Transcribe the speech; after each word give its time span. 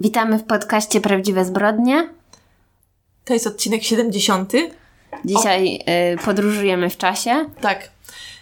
Witamy 0.00 0.38
w 0.38 0.44
podcaście 0.44 1.00
Prawdziwe 1.00 1.44
Zbrodnie. 1.44 2.08
To 3.24 3.34
jest 3.34 3.46
odcinek 3.46 3.82
70. 3.82 4.52
Dzisiaj 5.24 5.84
y, 6.14 6.24
podróżujemy 6.24 6.90
w 6.90 6.96
czasie. 6.96 7.44
Tak. 7.60 7.90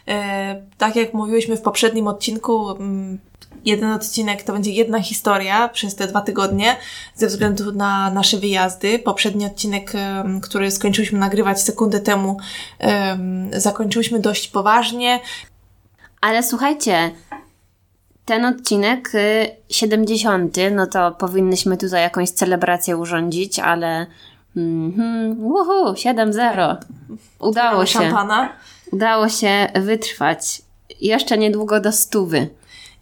E, 0.09 0.63
tak 0.79 0.97
jak 0.97 1.15
mówiłyśmy 1.15 1.57
w 1.57 1.63
poprzednim 1.63 2.07
odcinku, 2.07 2.71
mm, 2.71 3.19
jeden 3.65 3.91
odcinek 3.91 4.43
to 4.43 4.53
będzie 4.53 4.71
jedna 4.71 5.03
historia 5.03 5.69
przez 5.69 5.95
te 5.95 6.07
dwa 6.07 6.21
tygodnie, 6.21 6.77
ze 7.15 7.27
względu 7.27 7.73
na 7.73 8.11
nasze 8.11 8.37
wyjazdy. 8.37 8.99
Poprzedni 8.99 9.47
odcinek, 9.47 9.95
em, 9.95 10.41
który 10.41 10.71
skończyliśmy 10.71 11.19
nagrywać 11.19 11.63
sekundę 11.63 12.01
temu, 12.01 12.37
em, 12.79 13.51
zakończyliśmy 13.53 14.19
dość 14.21 14.49
poważnie. 14.49 15.21
Ale 16.21 16.43
słuchajcie, 16.43 17.11
ten 18.27 18.45
odcinek 18.45 19.15
y, 19.15 19.51
70, 19.71 20.57
no 20.73 20.87
to 20.87 21.11
powinnyśmy 21.13 21.77
tutaj 21.77 22.03
jakąś 22.03 22.31
celebrację 22.31 22.97
urządzić, 22.97 23.59
ale 23.59 24.07
mhm, 24.57 25.45
uhu, 25.45 25.93
7-0. 25.93 26.77
Udało 27.39 27.87
się. 27.87 27.99
Szampana. 27.99 28.53
Udało 28.93 29.29
się 29.29 29.69
wytrwać. 29.75 30.63
Jeszcze 31.01 31.39
niedługo 31.39 31.81
do 31.81 31.93
stówy. 31.93 32.49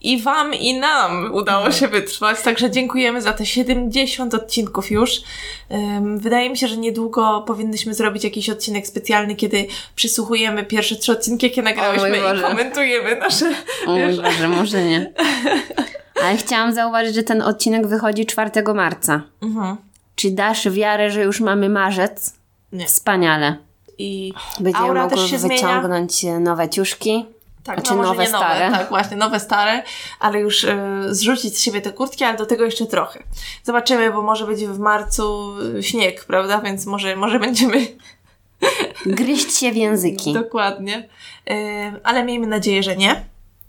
I 0.05 0.23
Wam, 0.23 0.55
i 0.55 0.79
nam 0.79 1.35
udało 1.35 1.71
się 1.73 1.89
wytrwać, 1.89 2.43
także 2.43 2.71
dziękujemy 2.71 3.23
za 3.23 3.33
te 3.33 3.47
70 3.47 4.35
odcinków 4.35 4.91
już. 4.91 5.23
Wydaje 6.17 6.51
mi 6.51 6.57
się, 6.57 6.69
że 6.69 6.77
niedługo 6.77 7.45
powinnyśmy 7.47 7.95
zrobić 7.95 8.25
jakiś 8.25 8.51
odcinek 8.51 8.87
specjalny, 8.87 9.37
kiedy 9.37 9.67
przysłuchujemy 9.95 10.65
pierwsze 10.65 10.97
trzy 10.97 11.13
odcinki, 11.13 11.47
jakie 11.47 11.63
nagrałyśmy 11.63 12.19
i 12.19 12.43
komentujemy 12.43 13.17
nasze... 13.17 13.55
O 13.87 13.97
mój 13.97 14.17
Boże, 14.17 14.49
może 14.49 14.85
nie. 14.85 15.13
Ale 16.25 16.37
chciałam 16.37 16.75
zauważyć, 16.75 17.15
że 17.15 17.23
ten 17.23 17.43
odcinek 17.43 17.87
wychodzi 17.87 18.27
4 18.27 18.51
marca. 18.75 19.23
Mhm. 19.43 19.77
Czy 20.15 20.31
dasz 20.31 20.71
wiarę, 20.71 21.11
że 21.11 21.23
już 21.23 21.41
mamy 21.41 21.69
marzec? 21.69 22.35
Nie. 22.73 22.87
Wspaniale. 22.87 23.57
I 23.99 24.33
Będziemy 24.61 24.85
aura 24.85 25.03
mogły 25.03 25.29
zmienia. 25.39 25.49
wyciągnąć 25.49 26.25
e, 26.25 26.41
nowe 26.41 26.69
ciuszki. 26.69 27.27
Tak, 27.65 27.77
Znaczy 27.81 27.95
no 27.95 28.03
nowe, 28.03 28.25
nie 28.25 28.31
nowe, 28.31 28.45
stare. 28.45 28.71
tak, 28.71 28.89
właśnie, 28.89 29.17
nowe, 29.17 29.41
stare, 29.41 29.83
ale 30.21 30.41
już 30.41 30.65
y, 30.65 30.77
zrzucić 31.11 31.57
z 31.59 31.61
siebie 31.61 31.81
te 31.81 31.93
kurtki, 31.93 32.25
ale 32.25 32.39
do 32.39 32.47
tego 32.47 32.65
jeszcze 32.65 32.87
trochę. 32.87 33.23
Zobaczymy, 33.63 34.13
bo 34.13 34.23
może 34.23 34.47
być 34.47 34.65
w 34.67 34.79
marcu 34.79 35.55
y, 35.77 35.83
śnieg, 35.83 36.25
prawda? 36.25 36.61
Więc 36.61 36.87
może, 36.87 37.17
może 37.17 37.39
będziemy 37.39 37.87
Gryźć 39.07 39.57
się 39.59 39.73
w 39.73 39.77
języki. 39.77 40.33
Dokładnie. 40.33 41.09
Yy, 41.47 41.55
ale 42.05 42.25
miejmy 42.25 42.47
nadzieję, 42.47 42.83
że 42.83 42.97
nie. 42.97 43.25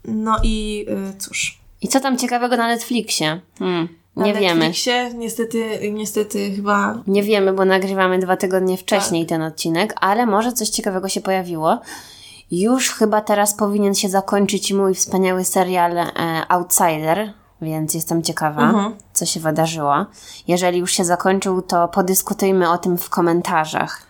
No 0.06 0.38
i 0.44 0.86
yy, 0.90 1.14
cóż. 1.20 1.59
I 1.82 1.88
co 1.88 2.00
tam 2.00 2.18
ciekawego 2.18 2.58
na 2.58 2.68
Netflixie? 2.68 3.40
Hmm, 3.59 3.88
Na 4.16 4.26
nie 4.26 4.34
wiemy. 4.34 4.56
Netflixie 4.56 5.12
niestety, 5.14 5.92
niestety 5.92 6.52
chyba. 6.56 7.04
Nie 7.08 7.24
wiemy, 7.24 7.54
bo 7.54 7.66
nagrywamy 7.66 8.20
dwa 8.20 8.38
tygodnie 8.38 8.78
wcześniej 8.78 9.24
Tak. 9.26 9.30
ten 9.30 9.42
odcinek, 9.42 9.94
ale 10.02 10.26
może 10.26 10.54
coś 10.54 10.70
ciekawego 10.70 11.09
się 11.09 11.22
pojawiło. 11.22 11.80
Już 12.52 12.90
chyba 12.92 13.22
teraz 13.22 13.54
powinien 13.54 13.96
się 13.96 14.10
zakończyć 14.10 14.74
mój 14.74 14.96
wspaniały 14.96 15.46
serial 15.46 15.98
e, 15.98 16.12
Outsider, 16.50 17.34
więc 17.62 17.94
jestem 17.94 18.24
ciekawa, 18.24 18.62
Mhm. 18.62 18.96
co 19.14 19.26
się 19.26 19.40
wydarzyło. 19.40 20.06
Jeżeli 20.48 20.80
już 20.80 20.92
się 20.92 21.06
zakończył, 21.06 21.62
to 21.62 21.88
podyskutujmy 21.88 22.70
o 22.72 22.78
tym 22.78 22.98
w 22.98 23.10
komentarzach. 23.10 24.02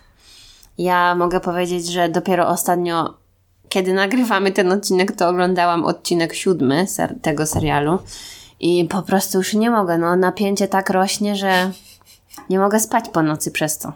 Ja 0.78 1.14
mogę 1.14 1.40
powiedzieć, 1.40 1.86
że 1.86 2.08
dopiero 2.08 2.48
ostatnio, 2.48 3.14
kiedy 3.68 3.94
nagrywamy 3.94 4.52
ten 4.52 4.72
odcinek, 4.72 5.12
to 5.16 5.28
oglądałam 5.28 5.84
odcinek 5.84 6.34
siódmy 6.34 6.86
ser- 6.86 7.20
tego 7.22 7.46
serialu 7.46 7.98
i 8.60 8.84
po 8.90 9.02
prostu 9.02 9.38
już 9.38 9.54
nie 9.54 9.70
mogę. 9.70 9.98
No, 9.98 10.16
napięcie 10.16 10.68
tak 10.68 10.90
rośnie, 10.90 11.36
że 11.36 11.70
nie 12.50 12.58
mogę 12.58 12.80
spać 12.80 13.08
po 13.08 13.22
nocy 13.22 13.50
przez 13.50 13.78
to. 13.78 13.92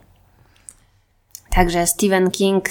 Także 1.51 1.87
Stephen 1.87 2.31
King, 2.31 2.65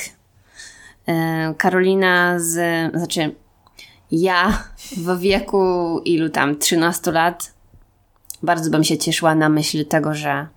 Karolina 1.57 2.39
z, 2.39 2.55
znaczy 2.95 3.35
ja 4.11 4.63
w 4.97 5.19
wieku 5.19 5.99
ilu 6.05 6.29
tam 6.29 6.57
13 6.57 7.11
lat 7.11 7.53
bardzo 8.43 8.69
bym 8.69 8.83
się 8.83 8.97
cieszyła 8.97 9.35
na 9.35 9.49
myśl 9.49 9.85
tego, 9.85 10.13
że 10.13 10.47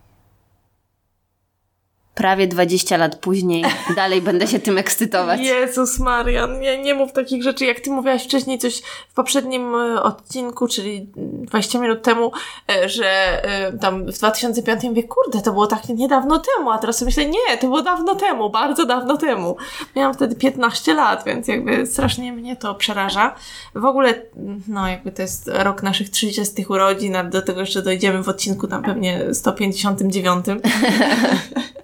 prawie 2.15 2.47
20 2.47 2.97
lat 2.97 3.17
później 3.17 3.65
dalej 3.97 4.23
będę 4.23 4.47
się 4.47 4.59
tym 4.59 4.79
ekscytować. 4.79 5.41
Jezus 5.41 5.99
Marian, 5.99 6.61
nie, 6.61 6.83
nie 6.83 6.95
mów 6.95 7.13
takich 7.13 7.43
rzeczy. 7.43 7.65
Jak 7.65 7.81
ty 7.81 7.91
mówiłaś 7.91 8.25
wcześniej 8.25 8.59
coś 8.59 8.83
w 9.09 9.15
poprzednim 9.15 9.75
e, 9.75 10.03
odcinku, 10.03 10.69
czyli 10.69 11.07
20 11.17 11.79
minut 11.79 12.03
temu, 12.03 12.33
e, 12.71 12.89
że 12.89 13.07
e, 13.45 13.79
tam 13.79 14.07
w 14.07 14.19
2005 14.19 14.83
mówię, 14.83 15.03
kurde, 15.03 15.43
to 15.43 15.53
było 15.53 15.67
tak 15.67 15.89
niedawno 15.89 16.43
temu, 16.57 16.71
a 16.71 16.79
teraz 16.79 17.03
myślę, 17.03 17.27
nie, 17.27 17.59
to 17.61 17.67
było 17.67 17.83
dawno 17.83 18.15
temu, 18.15 18.51
bardzo 18.51 18.87
dawno 18.87 19.17
temu. 19.17 19.57
Miałam 19.97 20.15
wtedy 20.15 20.37
15 20.37 20.95
lat, 20.95 21.25
więc 21.27 21.49
jakby 21.49 21.87
strasznie 21.87 22.33
mnie 22.33 22.57
to 22.57 22.75
przeraża. 22.75 23.35
W 23.75 23.85
ogóle, 23.85 24.15
no 24.69 24.89
jakby 24.89 25.13
to 25.13 25.23
jest 25.23 25.51
rok 25.55 25.83
naszych 25.83 26.11
30 26.11 26.67
urodzin, 26.69 27.17
a 27.17 27.25
do 27.25 27.43
tego 27.43 27.61
jeszcze 27.61 27.83
dojdziemy 27.83 28.23
w 28.23 28.29
odcinku 28.29 28.69
tam 28.69 28.83
pewnie 28.83 29.35
159. 29.35 30.47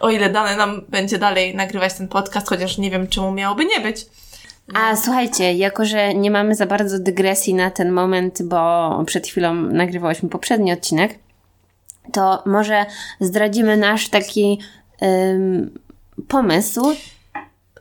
o 0.00 0.10
ile 0.10 0.30
dane 0.30 0.56
nam 0.56 0.80
będzie 0.88 1.18
dalej 1.18 1.54
nagrywać 1.54 1.94
ten 1.94 2.08
podcast, 2.08 2.48
chociaż 2.48 2.78
nie 2.78 2.90
wiem, 2.90 3.08
czemu 3.08 3.32
miałoby 3.32 3.64
nie 3.64 3.80
być. 3.80 4.06
A 4.74 4.96
słuchajcie, 4.96 5.52
jako 5.54 5.84
że 5.84 6.14
nie 6.14 6.30
mamy 6.30 6.54
za 6.54 6.66
bardzo 6.66 6.98
dygresji 6.98 7.54
na 7.54 7.70
ten 7.70 7.92
moment, 7.92 8.42
bo 8.42 8.90
przed 9.06 9.26
chwilą 9.26 9.54
nagrywałyśmy 9.54 10.28
poprzedni 10.28 10.72
odcinek, 10.72 11.18
to 12.12 12.42
może 12.46 12.86
zdradzimy 13.20 13.76
nasz 13.76 14.08
taki 14.08 14.58
ym, 15.02 15.78
pomysł. 16.28 16.94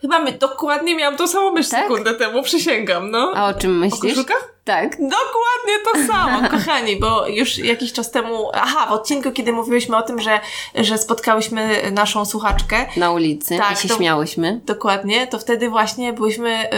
Chyba 0.01 0.19
my 0.19 0.31
dokładnie 0.31 0.95
miałam 0.95 1.17
tą 1.17 1.27
samą 1.27 1.51
myśl 1.51 1.69
Tak? 1.71 1.81
sekundę 1.83 2.13
temu, 2.13 2.43
przysięgam, 2.43 3.11
no. 3.11 3.31
A 3.35 3.47
o 3.49 3.53
czym 3.53 3.71
O 3.71 3.79
myślisz? 3.79 4.01
koszulkach? 4.13 4.53
Tak. 4.63 4.91
Dokładnie 4.91 5.79
to 5.93 6.13
samo, 6.13 6.49
kochani, 6.57 6.99
bo 6.99 7.27
już 7.27 7.57
jakiś 7.57 7.93
czas 7.93 8.11
temu, 8.11 8.49
aha, 8.53 8.87
w 8.89 8.91
odcinku, 8.91 9.31
kiedy 9.31 9.51
mówiłyśmy 9.53 9.97
o 9.97 10.01
tym, 10.01 10.21
że, 10.21 10.39
że 10.75 10.97
spotkałyśmy 10.97 11.91
naszą 11.91 12.25
słuchaczkę, 12.25 12.85
Na 12.97 13.11
ulicy 13.11 13.57
Tak, 13.57 13.77
i 13.77 13.81
się 13.81 13.87
to- 13.87 13.95
śmiałyśmy. 13.95 14.61
Dokładnie, 14.65 15.27
to 15.27 15.39
wtedy 15.39 15.69
właśnie 15.69 16.13
byłyśmy 16.13 16.69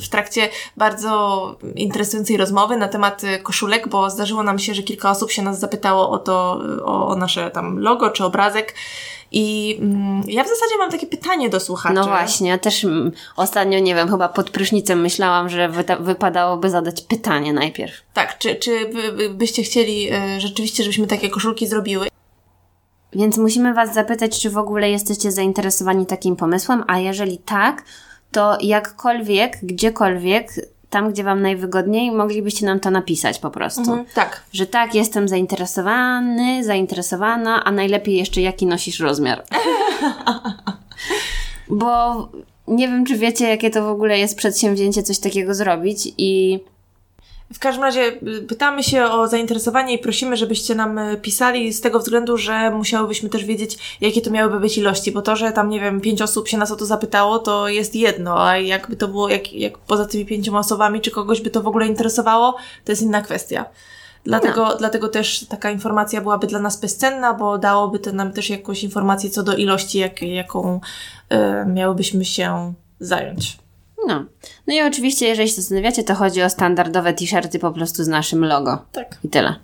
w 0.00 0.08
trakcie 0.08 0.48
bardzo 0.76 1.54
interesującej 1.74 2.36
rozmowy 2.36 2.76
na 2.76 2.88
temat 2.88 3.24
y, 3.24 3.38
koszulek, 3.38 3.88
bo 3.88 4.10
zdarzyło 4.10 4.42
nam 4.42 4.58
się, 4.58 4.74
że 4.74 4.82
kilka 4.82 5.10
osób 5.10 5.30
się 5.30 5.42
nas 5.42 5.58
zapytało 5.58 6.10
o 6.10 6.18
to, 6.18 6.60
y, 6.78 6.84
o, 6.84 7.08
o 7.08 7.16
nasze 7.16 7.50
tam 7.50 7.78
logo 7.78 8.10
czy 8.10 8.24
obrazek. 8.24 8.74
I 9.38 9.78
mm, 9.80 10.22
ja 10.28 10.44
w 10.44 10.48
zasadzie 10.48 10.78
mam 10.78 10.90
takie 10.90 11.06
pytanie 11.06 11.48
do 11.48 11.60
słuchaczy. 11.60 11.94
No 11.94 12.04
właśnie, 12.04 12.48
ja 12.48 12.58
też 12.58 12.84
mm, 12.84 13.12
ostatnio, 13.36 13.78
nie 13.78 13.94
wiem, 13.94 14.10
chyba 14.10 14.28
pod 14.28 14.50
prysznicem 14.50 15.00
myślałam, 15.00 15.48
że 15.48 15.68
wypadałoby 16.00 16.70
zadać 16.70 17.02
pytanie 17.02 17.52
najpierw. 17.52 17.94
Tak, 18.14 18.38
czy, 18.38 18.54
czy 18.54 18.88
by, 18.88 19.12
by, 19.12 19.30
byście 19.30 19.62
chcieli 19.62 20.14
y, 20.14 20.40
rzeczywiście, 20.40 20.82
żebyśmy 20.82 21.06
takie 21.06 21.30
koszulki 21.30 21.66
zrobiły? 21.66 22.08
Więc 23.12 23.38
musimy 23.38 23.74
Was 23.74 23.94
zapytać, 23.94 24.40
czy 24.40 24.50
w 24.50 24.58
ogóle 24.58 24.90
jesteście 24.90 25.32
zainteresowani 25.32 26.06
takim 26.06 26.36
pomysłem, 26.36 26.84
a 26.86 26.98
jeżeli 26.98 27.38
tak, 27.38 27.84
to 28.32 28.58
jakkolwiek, 28.60 29.58
gdziekolwiek, 29.62 30.52
tam 30.90 31.12
gdzie 31.12 31.24
Wam 31.24 31.42
najwygodniej, 31.42 32.12
moglibyście 32.12 32.66
nam 32.66 32.80
to 32.80 32.90
napisać 32.90 33.38
po 33.38 33.50
prostu. 33.50 33.80
Mhm, 33.80 34.04
tak. 34.14 34.42
Że 34.52 34.66
tak, 34.66 34.94
jestem 34.94 35.28
zainteresowany, 35.28 36.64
zainteresowana, 36.64 37.64
a 37.64 37.72
najlepiej 37.72 38.16
jeszcze 38.16 38.40
jaki 38.40 38.66
nosisz 38.66 39.00
rozmiar. 39.00 39.44
Bo 41.68 42.28
nie 42.68 42.88
wiem, 42.88 43.04
czy 43.04 43.16
wiecie, 43.16 43.48
jakie 43.48 43.70
to 43.70 43.84
w 43.84 43.88
ogóle 43.88 44.18
jest 44.18 44.36
przedsięwzięcie 44.36 45.02
coś 45.02 45.18
takiego 45.18 45.54
zrobić 45.54 46.12
i 46.18 46.60
W 47.54 47.58
każdym 47.58 47.84
razie 47.84 48.00
y, 48.02 48.42
pytamy 48.48 48.82
się 48.82 49.04
o 49.04 49.28
zainteresowanie 49.28 49.94
i 49.94 49.98
prosimy, 49.98 50.36
żebyście 50.36 50.74
nam 50.74 50.98
y, 50.98 51.16
pisali 51.16 51.72
z 51.72 51.80
tego 51.80 51.98
względu, 51.98 52.38
że 52.38 52.70
musiałybyśmy 52.70 53.28
też 53.28 53.44
wiedzieć, 53.44 53.98
jakie 54.00 54.20
to 54.20 54.30
miałyby 54.30 54.60
być 54.60 54.78
ilości, 54.78 55.12
bo 55.12 55.22
to, 55.22 55.36
że 55.36 55.52
tam, 55.52 55.68
nie 55.68 55.80
wiem, 55.80 56.00
pięć 56.00 56.22
osób 56.22 56.48
się 56.48 56.58
nas 56.58 56.70
o 56.70 56.76
to 56.76 56.86
zapytało, 56.86 57.38
to 57.38 57.68
jest 57.68 57.94
jedno, 57.94 58.46
a 58.46 58.58
jakby 58.58 58.96
to 58.96 59.08
było, 59.08 59.28
jak, 59.28 59.52
jak 59.52 59.78
poza 59.78 60.06
tymi 60.06 60.26
pięcioma 60.26 60.58
osobami, 60.58 61.00
czy 61.00 61.10
kogoś 61.10 61.40
by 61.40 61.50
to 61.50 61.62
w 61.62 61.66
ogóle 61.66 61.86
interesowało, 61.86 62.56
to 62.84 62.92
jest 62.92 63.02
inna 63.02 63.22
kwestia. 63.22 63.64
Dlatego, 64.24 64.76
dlatego 64.78 65.08
też 65.08 65.46
taka 65.48 65.70
informacja 65.70 66.20
byłaby 66.20 66.46
dla 66.46 66.58
nas 66.58 66.80
bezcenna, 66.80 67.34
bo 67.34 67.58
dałoby 67.58 67.98
to 67.98 68.12
nam 68.12 68.32
też 68.32 68.50
jakąś 68.50 68.84
informację 68.84 69.30
co 69.30 69.42
do 69.42 69.56
ilości, 69.56 69.98
jak, 69.98 70.22
jaką 70.22 70.80
y, 71.32 71.36
miałybyśmy 71.66 72.24
się 72.24 72.74
zająć. 73.00 73.65
No. 74.06 74.24
No 74.66 74.74
i 74.74 74.82
oczywiście, 74.82 75.26
jeżeli 75.28 75.48
się 75.48 75.54
zastanawiacie, 75.54 76.04
to 76.04 76.14
chodzi 76.14 76.42
o 76.42 76.50
standardowe 76.50 77.12
t-shirty 77.12 77.58
po 77.58 77.72
prostu 77.72 78.04
z 78.04 78.08
naszym 78.08 78.44
logo. 78.44 78.84
Tak. 78.92 79.18
I 79.24 79.28
tyle. 79.28 79.54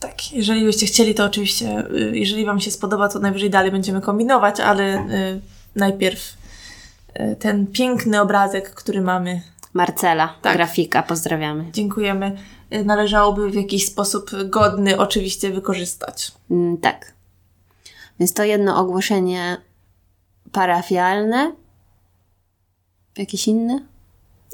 Tak, 0.00 0.32
jeżeli 0.32 0.64
byście 0.64 0.86
chcieli, 0.86 1.14
to 1.14 1.24
oczywiście, 1.24 1.84
y, 1.90 2.18
jeżeli 2.18 2.44
Wam 2.44 2.60
się 2.60 2.70
spodoba, 2.70 3.08
to 3.08 3.18
najwyżej 3.18 3.50
dalej 3.50 3.70
będziemy 3.70 4.00
kombinować, 4.00 4.60
ale 4.60 4.98
y, 4.98 5.40
najpierw 5.76 6.34
y, 7.20 7.36
ten 7.36 7.66
piękny 7.66 8.20
obrazek, 8.20 8.70
który 8.70 9.00
mamy. 9.00 9.40
Marcela, 9.72 10.34
Tak. 10.42 10.56
grafika, 10.56 11.02
pozdrawiamy. 11.02 11.64
Dziękujemy. 11.72 12.36
y, 12.74 12.84
należałoby 12.84 13.50
w 13.50 13.54
jakiś 13.54 13.86
sposób 13.86 14.30
godny 14.44 14.98
oczywiście 14.98 15.50
wykorzystać. 15.50 16.32
Mm, 16.50 16.76
tak. 16.78 17.12
Więc 18.20 18.34
to 18.34 18.44
jedno 18.44 18.78
ogłoszenie 18.78 19.56
parafialne. 20.52 21.52
Jakieś 23.16 23.48
inne? 23.48 23.80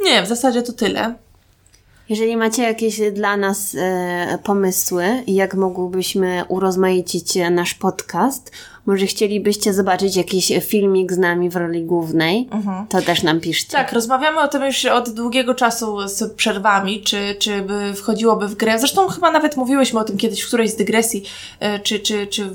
Nie, 0.01 0.23
w 0.23 0.29
zasadzie 0.29 0.63
to 0.63 0.73
tyle. 0.73 1.15
Jeżeli 2.09 2.37
macie 2.37 2.63
jakieś 2.63 3.01
dla 3.13 3.37
nas 3.37 3.77
e, 3.79 4.39
pomysły, 4.45 5.05
jak 5.27 5.55
mogłybyśmy 5.55 6.45
urozmaicić 6.49 7.37
e, 7.37 7.51
nasz 7.51 7.75
podcast, 7.75 8.53
może 8.87 9.07
chcielibyście 9.07 9.75
zobaczyć 9.75 10.17
jakiś 10.17 10.53
filmik 10.63 11.13
z 11.13 11.19
nami 11.19 11.51
w 11.51 11.57
roli 11.57 11.83
głównej, 11.83 12.49
to 12.89 13.03
też 13.03 13.23
nam 13.23 13.41
piszcie. 13.41 13.73
Tak, 13.73 13.93
rozmawiamy 13.93 14.41
o 14.41 14.49
tym 14.49 14.65
już 14.65 14.85
od 14.85 15.11
długiego 15.11 15.55
czasu 15.55 16.09
z 16.09 16.33
przerwami, 16.33 17.03
czy, 17.03 17.37
czy 17.39 17.63
by 17.63 17.95
wchodziłoby 17.95 18.49
w 18.49 18.55
grę. 18.55 18.79
Zresztą 18.79 19.09
chyba 19.09 19.31
nawet 19.31 19.57
mówiłyśmy 19.57 20.01
o 20.01 20.05
tym 20.05 20.17
kiedyś 20.17 20.43
w 20.43 20.47
którejś 20.47 20.71
z 20.71 20.77
dygresji, 20.77 21.25
y, 21.77 21.81
czy, 21.81 21.99
czy, 22.01 22.27
czy 22.27 22.51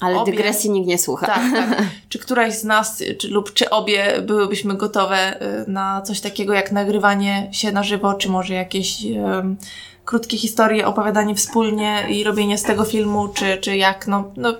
Ale 0.00 0.16
obie- 0.16 0.30
dygresji 0.32 0.70
nikt 0.70 0.88
nie 0.88 0.98
słucha. 0.98 1.26
Tak, 1.26 1.42
tak. 1.52 1.82
Czy 2.08 2.18
któraś 2.18 2.54
z 2.54 2.64
nas, 2.64 3.02
czy, 3.18 3.28
lub 3.28 3.52
czy 3.52 3.70
obie 3.70 4.22
byłybyśmy 4.22 4.74
gotowe 4.74 5.42
y, 5.42 5.70
na 5.70 6.02
coś 6.02 6.20
takiego 6.20 6.54
jak 6.54 6.72
nagrywanie 6.72 7.48
się 7.52 7.72
na 7.72 7.82
żywo, 7.82 8.14
czy 8.14 8.28
może 8.28 8.54
jakieś 8.54 9.04
em, 9.04 9.56
krótkie 10.04 10.36
historie, 10.38 10.86
opowiadanie 10.86 11.34
wspólnie 11.34 12.06
i 12.10 12.24
robienie 12.24 12.58
z 12.58 12.62
tego 12.62 12.84
filmu, 12.84 13.28
czy, 13.28 13.58
czy 13.58 13.76
jak, 13.76 14.06
no, 14.06 14.24
no 14.36 14.54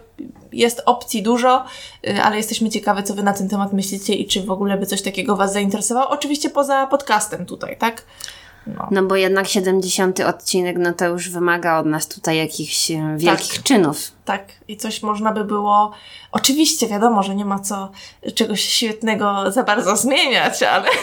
jest 0.52 0.82
opcji 0.86 1.22
dużo, 1.22 1.64
y, 2.08 2.22
ale 2.22 2.36
jesteśmy 2.36 2.70
ciekawe, 2.70 3.02
co 3.02 3.14
Wy 3.14 3.22
na 3.22 3.32
ten 3.32 3.48
temat 3.48 3.72
myślicie 3.72 4.14
i 4.14 4.26
czy 4.26 4.42
w 4.42 4.50
ogóle 4.50 4.76
by 4.78 4.86
coś 4.86 5.02
takiego 5.02 5.36
Was 5.36 5.52
zainteresowało. 5.52 6.08
Oczywiście 6.10 6.50
poza 6.50 6.86
podcastem 6.86 7.46
tutaj, 7.46 7.76
tak? 7.78 8.02
No. 8.66 8.88
No 8.90 9.02
bo 9.02 9.16
jednak 9.16 9.48
70 9.48 10.20
odcinek, 10.20 10.76
no 10.78 10.92
to 10.92 11.04
już 11.06 11.30
wymaga 11.30 11.78
od 11.78 11.86
nas 11.86 12.08
tutaj 12.08 12.36
jakichś 12.36 12.90
e, 12.90 13.14
wielkich 13.16 13.54
Tak. 13.54 13.62
czynów. 13.62 14.12
Tak, 14.24 14.44
i 14.68 14.76
coś 14.76 15.02
można 15.02 15.32
by 15.32 15.44
było. 15.44 15.92
Oczywiście, 16.32 16.86
wiadomo, 16.88 17.22
że 17.22 17.34
nie 17.34 17.44
ma 17.44 17.58
co 17.58 17.90
czegoś 18.34 18.60
świetnego 18.60 19.52
za 19.52 19.62
bardzo 19.62 19.96
zmieniać, 19.96 20.62
ale. 20.62 20.88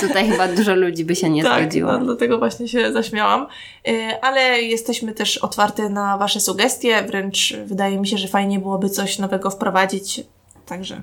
Tutaj 0.00 0.28
chyba 0.30 0.48
dużo 0.48 0.74
ludzi 0.74 1.04
by 1.04 1.16
się 1.16 1.30
nie 1.30 1.42
tak, 1.42 1.62
zgodziło. 1.62 1.92
no, 1.92 2.04
dlatego 2.04 2.38
właśnie 2.38 2.68
się 2.68 2.92
zaśmiałam. 2.92 3.46
Y, 3.88 4.20
Ale 4.22 4.62
jesteśmy 4.62 5.12
też 5.12 5.38
otwarte 5.38 5.88
na 5.88 6.18
Wasze 6.18 6.40
sugestie, 6.40 7.02
wręcz 7.02 7.54
wydaje 7.66 7.98
mi 7.98 8.08
się, 8.08 8.18
że 8.18 8.28
fajnie 8.28 8.58
byłoby 8.58 8.90
coś 8.90 9.18
nowego 9.18 9.50
wprowadzić. 9.50 10.20
Także 10.66 11.02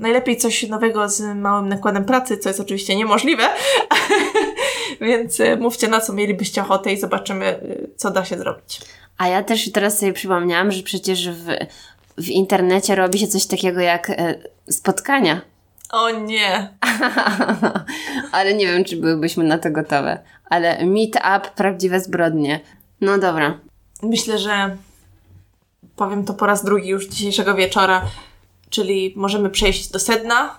najlepiej 0.00 0.36
coś 0.36 0.68
nowego 0.68 1.08
z 1.08 1.36
małym 1.36 1.68
nakładem 1.68 2.04
pracy, 2.04 2.38
co 2.38 2.48
jest 2.48 2.60
oczywiście 2.60 2.96
niemożliwe. 2.96 3.42
Więc 5.00 5.40
y, 5.40 5.56
mówcie 5.56 5.88
na 5.88 6.00
co 6.00 6.12
mielibyście 6.12 6.62
ochotę 6.62 6.92
i 6.92 7.00
zobaczymy, 7.00 7.46
y, 7.46 7.90
co 7.96 8.10
da 8.10 8.24
się 8.24 8.38
zrobić. 8.38 8.80
A 9.18 9.28
ja 9.28 9.42
też 9.42 9.72
teraz 9.72 9.98
sobie 9.98 10.12
przypomniałam, 10.12 10.72
że 10.72 10.82
przecież 10.82 11.28
w, 11.28 11.46
w 12.18 12.28
internecie 12.28 12.94
robi 12.94 13.18
się 13.18 13.26
coś 13.26 13.46
takiego 13.46 13.80
jak 13.80 14.10
e, 14.10 14.34
spotkania. 14.70 15.40
O 15.92 16.10
nie! 16.10 16.68
Ale 18.32 18.54
nie 18.54 18.66
wiem, 18.66 18.84
czy 18.84 18.96
byłybyśmy 18.96 19.44
na 19.44 19.58
to 19.58 19.70
gotowe. 19.70 20.18
Ale 20.50 20.86
meet 20.86 21.16
up, 21.16 21.40
prawdziwe 21.56 22.00
zbrodnie. 22.00 22.60
No 23.00 23.18
dobra. 23.18 23.58
Myślę, 24.02 24.38
że 24.38 24.76
powiem 25.96 26.24
to 26.24 26.34
po 26.34 26.46
raz 26.46 26.64
drugi 26.64 26.88
już 26.88 27.06
dzisiejszego 27.06 27.54
wieczora, 27.54 28.02
czyli 28.70 29.12
możemy 29.16 29.50
przejść 29.50 29.90
do 29.90 29.98
sedna 29.98 30.58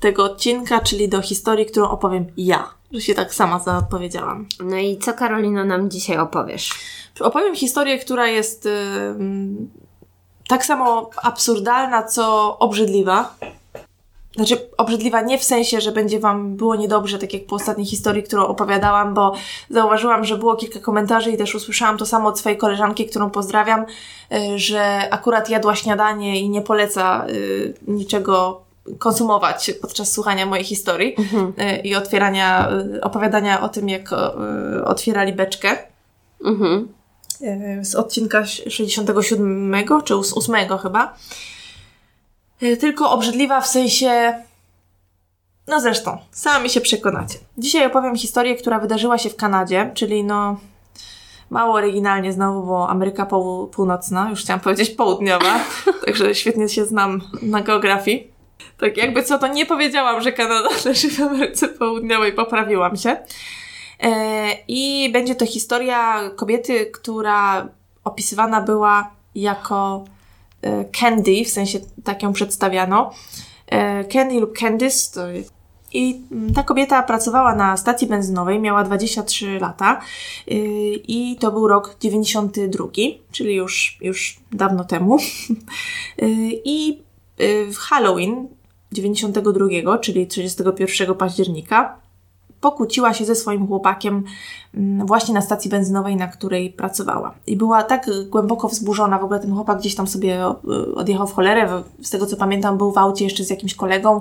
tego 0.00 0.24
odcinka, 0.24 0.80
czyli 0.80 1.08
do 1.08 1.22
historii, 1.22 1.66
którą 1.66 1.88
opowiem 1.88 2.26
ja. 2.36 2.70
Że 2.92 3.00
się 3.00 3.14
tak 3.14 3.34
sama 3.34 3.58
zapowiedziałam. 3.58 4.46
No 4.64 4.76
i 4.76 4.98
co 4.98 5.12
Karolino 5.12 5.64
nam 5.64 5.90
dzisiaj 5.90 6.18
opowiesz? 6.18 6.70
Opowiem 7.20 7.56
historię, 7.56 7.98
która 7.98 8.26
jest 8.26 8.66
ym, 8.66 9.70
tak 10.48 10.64
samo 10.64 11.10
absurdalna, 11.22 12.02
co 12.02 12.58
obrzydliwa. 12.58 13.34
Znaczy, 14.40 14.68
obrzydliwa 14.76 15.20
nie 15.20 15.38
w 15.38 15.44
sensie, 15.44 15.80
że 15.80 15.92
będzie 15.92 16.20
Wam 16.20 16.56
było 16.56 16.76
niedobrze, 16.76 17.18
tak 17.18 17.34
jak 17.34 17.46
po 17.46 17.56
ostatniej 17.56 17.86
historii, 17.86 18.22
którą 18.22 18.46
opowiadałam, 18.46 19.14
bo 19.14 19.34
zauważyłam, 19.70 20.24
że 20.24 20.38
było 20.38 20.56
kilka 20.56 20.80
komentarzy 20.80 21.30
i 21.30 21.36
też 21.36 21.54
usłyszałam 21.54 21.98
to 21.98 22.06
samo 22.06 22.28
od 22.28 22.38
swojej 22.38 22.58
koleżanki, 22.58 23.06
którą 23.06 23.30
pozdrawiam, 23.30 23.80
y, 24.32 24.58
że 24.58 25.08
akurat 25.10 25.50
jadła 25.50 25.76
śniadanie 25.76 26.40
i 26.40 26.48
nie 26.50 26.62
poleca 26.62 27.26
y, 27.28 27.74
niczego 27.88 28.60
konsumować 28.98 29.70
podczas 29.80 30.12
słuchania 30.12 30.46
mojej 30.46 30.64
historii 30.64 31.16
y, 31.18 31.80
i 31.82 31.94
otwierania, 31.94 32.68
opowiadania 33.02 33.60
o 33.60 33.68
tym, 33.68 33.88
jak 33.88 34.10
otwierali 34.84 35.32
beczkę 35.32 35.76
Mhm. 36.44 36.88
z 37.84 37.94
odcinka 37.94 38.46
67 38.46 39.74
czy 40.04 40.14
8 40.16 40.78
chyba. 40.82 41.14
E, 42.62 42.76
Tylko 42.76 43.10
obrzydliwa 43.10 43.60
w 43.60 43.66
sensie. 43.66 44.34
No 45.66 45.80
zresztą, 45.80 46.18
sami 46.32 46.70
się 46.70 46.80
przekonacie. 46.80 47.38
Dzisiaj 47.58 47.86
opowiem 47.86 48.16
historię, 48.16 48.54
która 48.56 48.78
wydarzyła 48.78 49.18
się 49.18 49.30
w 49.30 49.36
Kanadzie, 49.36 49.90
czyli 49.94 50.24
no. 50.24 50.60
Mało 51.50 51.74
oryginalnie 51.74 52.32
znowu, 52.32 52.66
bo 52.66 52.88
Ameryka 52.88 53.26
Pół- 53.26 53.66
Północna, 53.66 54.30
już 54.30 54.40
chciałam 54.40 54.60
powiedzieć 54.60 54.90
południowa, 54.90 55.60
także 56.06 56.34
świetnie 56.34 56.68
się 56.68 56.84
znam 56.84 57.20
na 57.42 57.60
geografii. 57.60 58.30
Tak 58.78 58.96
jakby 58.96 59.22
co, 59.22 59.38
to 59.38 59.46
nie 59.46 59.66
powiedziałam, 59.66 60.22
że 60.22 60.32
Kanada 60.32 60.68
leży 60.84 61.10
w 61.10 61.20
Ameryce 61.20 61.68
Południowej, 61.68 62.32
poprawiłam 62.32 62.96
się. 62.96 63.16
E, 64.02 64.10
I 64.68 65.10
będzie 65.12 65.34
to 65.34 65.46
historia 65.46 66.30
kobiety, 66.36 66.86
która 66.86 67.68
opisywana 68.04 68.60
była 68.60 69.10
jako 69.34 70.04
Candy, 71.00 71.44
w 71.44 71.48
sensie 71.48 71.78
tak 72.04 72.22
ją 72.22 72.32
przedstawiano. 72.32 73.12
E, 73.66 74.04
Candy 74.04 74.40
lub 74.40 74.58
Candice 74.58 75.14
to 75.14 75.50
i 75.92 76.20
mm, 76.32 76.54
ta 76.54 76.62
kobieta 76.62 77.02
pracowała 77.02 77.54
na 77.54 77.76
stacji 77.76 78.06
benzynowej, 78.06 78.60
miała 78.60 78.84
23 78.84 79.58
lata 79.60 80.00
yy, 80.46 80.56
i 81.08 81.36
to 81.40 81.52
był 81.52 81.68
rok 81.68 81.96
92, 82.00 82.84
czyli 83.32 83.54
już, 83.54 83.98
już 84.00 84.40
dawno 84.52 84.84
temu. 84.84 85.18
I 86.64 87.02
w 87.72 87.76
Halloween 87.76 88.48
92, 88.92 89.98
czyli 89.98 90.26
31 90.26 91.14
października, 91.14 92.00
pokłóciła 92.60 93.14
się 93.14 93.24
ze 93.24 93.34
swoim 93.34 93.66
chłopakiem 93.66 94.24
mm, 94.74 95.06
właśnie 95.06 95.34
na 95.34 95.40
stacji 95.40 95.70
benzynowej, 95.70 96.16
na 96.16 96.28
której 96.28 96.70
pracowała. 96.70 97.34
I 97.46 97.56
była 97.56 97.82
tak 97.82 98.10
głęboko 98.28 98.68
wzburzona, 98.68 99.18
w 99.18 99.24
ogóle 99.24 99.40
ten 99.40 99.54
chłopak 99.54 99.78
gdzieś 99.78 99.94
tam 99.94 100.06
sobie 100.06 100.44
y, 100.46 100.94
odjechał 100.94 101.26
w 101.26 101.32
cholerę, 101.32 101.82
z 102.02 102.10
tego 102.10 102.26
co 102.26 102.36
pamiętam 102.36 102.78
był 102.78 102.92
w 102.92 102.98
aucie 102.98 103.24
jeszcze 103.24 103.44
z 103.44 103.50
jakimś 103.50 103.74
kolegą 103.74 104.20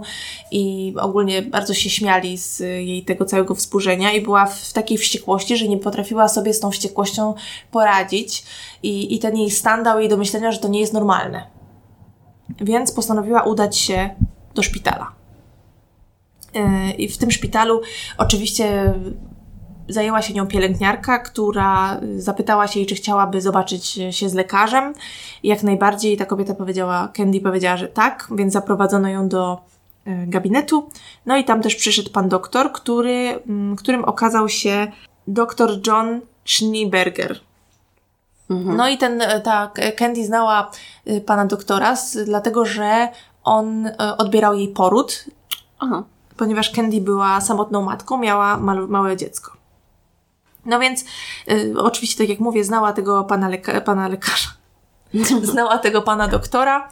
i 0.51 0.93
ogólnie 0.99 1.41
bardzo 1.41 1.73
się 1.73 1.89
śmiali 1.89 2.37
z 2.37 2.59
jej 2.59 3.05
tego 3.05 3.25
całego 3.25 3.53
wzburzenia 3.53 4.11
i 4.11 4.21
była 4.21 4.45
w 4.45 4.73
takiej 4.73 4.97
wściekłości, 4.97 5.57
że 5.57 5.67
nie 5.67 5.77
potrafiła 5.77 6.27
sobie 6.27 6.53
z 6.53 6.59
tą 6.59 6.71
wściekłością 6.71 7.33
poradzić 7.71 8.45
i, 8.83 9.15
i 9.15 9.19
ten 9.19 9.37
jej 9.37 9.51
stan 9.51 9.83
dał 9.83 9.99
jej 9.99 10.09
do 10.09 10.17
myślenia, 10.17 10.51
że 10.51 10.59
to 10.59 10.67
nie 10.67 10.79
jest 10.79 10.93
normalne. 10.93 11.47
Więc 12.61 12.91
postanowiła 12.91 13.43
udać 13.43 13.77
się 13.77 14.09
do 14.55 14.63
szpitala. 14.63 15.18
I 16.97 17.09
w 17.09 17.17
tym 17.17 17.31
szpitalu 17.31 17.81
oczywiście 18.17 18.93
zajęła 19.89 20.21
się 20.21 20.33
nią 20.33 20.47
pielęgniarka, 20.47 21.19
która 21.19 21.99
zapytała 22.17 22.67
się 22.67 22.79
jej, 22.79 22.87
czy 22.87 22.95
chciałaby 22.95 23.41
zobaczyć 23.41 23.99
się 24.11 24.29
z 24.29 24.33
lekarzem. 24.33 24.93
I 25.43 25.47
jak 25.47 25.63
najbardziej 25.63 26.17
ta 26.17 26.25
kobieta 26.25 26.53
powiedziała, 26.55 27.07
Candy 27.17 27.41
powiedziała, 27.41 27.77
że 27.77 27.87
tak, 27.87 28.27
więc 28.35 28.53
zaprowadzono 28.53 29.09
ją 29.09 29.29
do 29.29 29.57
e, 30.05 30.27
gabinetu. 30.27 30.89
No 31.25 31.37
i 31.37 31.43
tam 31.43 31.61
też 31.61 31.75
przyszedł 31.75 32.09
pan 32.09 32.29
doktor, 32.29 32.71
który, 32.71 33.39
mm, 33.47 33.75
którym 33.75 34.05
okazał 34.05 34.49
się 34.49 34.91
dr 35.27 35.79
John 35.87 36.21
Schneeberger. 36.45 37.39
No 38.49 38.89
i 38.89 38.97
ten, 38.97 39.21
e, 39.21 39.41
ta 39.41 39.71
Candy 39.97 40.25
znała 40.25 40.71
e, 41.05 41.21
pana 41.21 41.45
doktora, 41.45 41.95
dlatego 42.25 42.65
że 42.65 43.07
on 43.43 43.89
odbierał 44.17 44.55
jej 44.55 44.67
poród 44.67 45.25
Aha. 45.79 46.03
Ponieważ 46.39 46.71
Candy 46.71 47.01
była 47.01 47.41
samotną 47.41 47.81
matką, 47.81 48.17
miała 48.17 48.57
małe 48.87 49.17
dziecko. 49.17 49.51
No 50.65 50.79
więc, 50.79 51.05
y, 51.51 51.73
oczywiście, 51.77 52.17
tak 52.17 52.29
jak 52.29 52.39
mówię, 52.39 52.63
znała 52.63 52.93
tego 52.93 53.23
pana, 53.23 53.49
leka- 53.49 53.81
pana 53.81 54.07
lekarza. 54.07 54.49
Znała 55.43 55.77
tego 55.77 56.01
pana 56.01 56.27
doktora. 56.27 56.89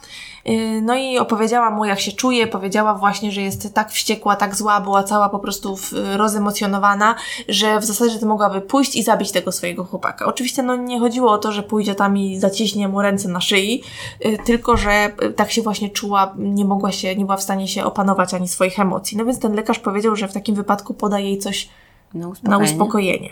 Y, 0.48 0.80
No 0.82 0.96
i 0.96 1.18
opowiedziała 1.18 1.70
mu, 1.70 1.84
jak 1.84 2.00
się 2.00 2.12
czuje. 2.12 2.46
Powiedziała 2.46 2.94
właśnie, 2.94 3.32
że 3.32 3.40
jest 3.42 3.74
tak 3.74 3.90
wściekła, 3.92 4.36
tak 4.36 4.54
zła, 4.56 4.80
była 4.80 5.02
cała 5.02 5.28
po 5.28 5.38
prostu 5.38 5.76
w, 5.76 5.92
rozemocjonowana, 6.16 7.14
że 7.48 7.80
w 7.80 7.84
zasadzie 7.84 8.18
to 8.18 8.26
mogłaby 8.26 8.60
pójść 8.60 8.96
i 8.96 9.02
zabić 9.02 9.32
tego 9.32 9.52
swojego 9.52 9.84
chłopaka. 9.84 10.26
Oczywiście 10.26 10.62
no, 10.62 10.76
nie 10.76 11.00
chodziło 11.00 11.32
o 11.32 11.38
to, 11.38 11.52
że 11.52 11.62
pójdzie 11.62 11.94
tam 11.94 12.16
i 12.16 12.38
zaciśnie 12.38 12.88
mu 12.88 13.02
ręce 13.02 13.28
na 13.28 13.40
szyi, 13.40 13.82
y, 14.26 14.38
tylko 14.44 14.76
że 14.76 15.10
y, 15.22 15.32
tak 15.32 15.50
się 15.52 15.62
właśnie 15.62 15.90
czuła, 15.90 16.34
nie 16.38 16.64
mogła 16.64 16.92
się, 16.92 17.16
nie 17.16 17.24
była 17.24 17.36
w 17.36 17.42
stanie 17.42 17.68
się 17.68 17.84
opanować 17.84 18.34
ani 18.34 18.48
swoich 18.48 18.80
emocji. 18.80 19.18
No 19.18 19.24
więc 19.24 19.38
ten 19.38 19.54
lekarz 19.54 19.78
powiedział, 19.78 20.16
że 20.16 20.28
w 20.28 20.32
takim 20.32 20.54
wypadku 20.54 20.94
poda 20.94 21.18
jej 21.18 21.38
coś 21.38 21.68
Na 22.14 22.28
uspokojenie. 22.28 22.58
na 22.58 22.64
uspokojenie. 22.72 23.30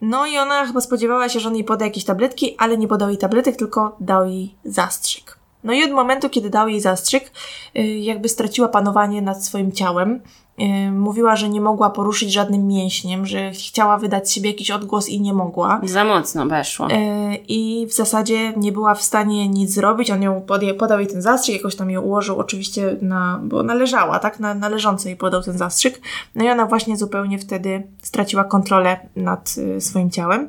No 0.00 0.26
i 0.26 0.38
ona 0.38 0.66
chyba 0.66 0.80
spodziewała 0.80 1.28
się, 1.28 1.40
że 1.40 1.48
on 1.48 1.54
jej 1.54 1.64
poda 1.64 1.84
jakieś 1.84 2.04
tabletki, 2.04 2.54
ale 2.58 2.78
nie 2.78 2.88
podał 2.88 3.08
jej 3.08 3.18
tabletek, 3.18 3.56
tylko 3.56 3.96
dał 4.00 4.26
jej 4.26 4.54
zastrzyk. 4.64 5.35
No 5.66 5.72
i 5.72 5.84
od 5.84 5.90
momentu, 5.90 6.30
kiedy 6.30 6.50
dał 6.50 6.68
jej 6.68 6.80
zastrzyk, 6.80 7.30
y, 7.78 7.82
jakby 7.82 8.28
straciła 8.28 8.68
panowanie 8.68 9.22
nad 9.22 9.44
swoim 9.44 9.72
ciałem. 9.72 10.20
Y, 10.60 10.90
Mówiła, 10.90 11.36
że 11.36 11.48
nie 11.48 11.60
mogła 11.60 11.90
poruszyć 11.90 12.32
żadnym 12.32 12.66
mięśniem, 12.66 13.26
że 13.26 13.50
chciała 13.50 13.98
wydać 13.98 14.32
siebie 14.32 14.50
jakiś 14.50 14.70
odgłos 14.70 15.08
i 15.08 15.20
nie 15.20 15.32
mogła. 15.32 15.80
Za 15.84 16.04
mocno 16.04 16.46
weszło. 16.46 16.90
E, 16.90 17.34
I 17.34 17.86
w 17.90 17.92
zasadzie 17.92 18.52
nie 18.56 18.72
była 18.72 18.94
w 18.94 19.02
stanie 19.02 19.48
nic 19.48 19.70
zrobić. 19.70 20.10
On 20.10 20.22
ją 20.22 20.40
podje, 20.40 20.74
podał 20.74 20.98
jej 20.98 21.08
ten 21.08 21.22
zastrzyk, 21.22 21.54
jakoś 21.56 21.76
tam 21.76 21.90
ją 21.90 22.00
ułożył 22.00 22.38
oczywiście 22.38 22.96
na, 23.02 23.40
bo 23.42 23.58
ona 23.58 23.74
leżała, 23.74 24.18
tak? 24.18 24.40
Na, 24.40 24.54
na 24.54 24.68
leżącej 24.68 25.10
jej 25.10 25.16
podał 25.16 25.42
ten 25.42 25.58
zastrzyk. 25.58 26.00
No 26.34 26.44
i 26.44 26.48
ona 26.48 26.66
właśnie 26.66 26.96
zupełnie 26.96 27.38
wtedy 27.38 27.82
straciła 28.02 28.44
kontrolę 28.44 28.96
nad 29.16 29.54
y, 29.58 29.80
swoim 29.80 30.10
ciałem. 30.10 30.48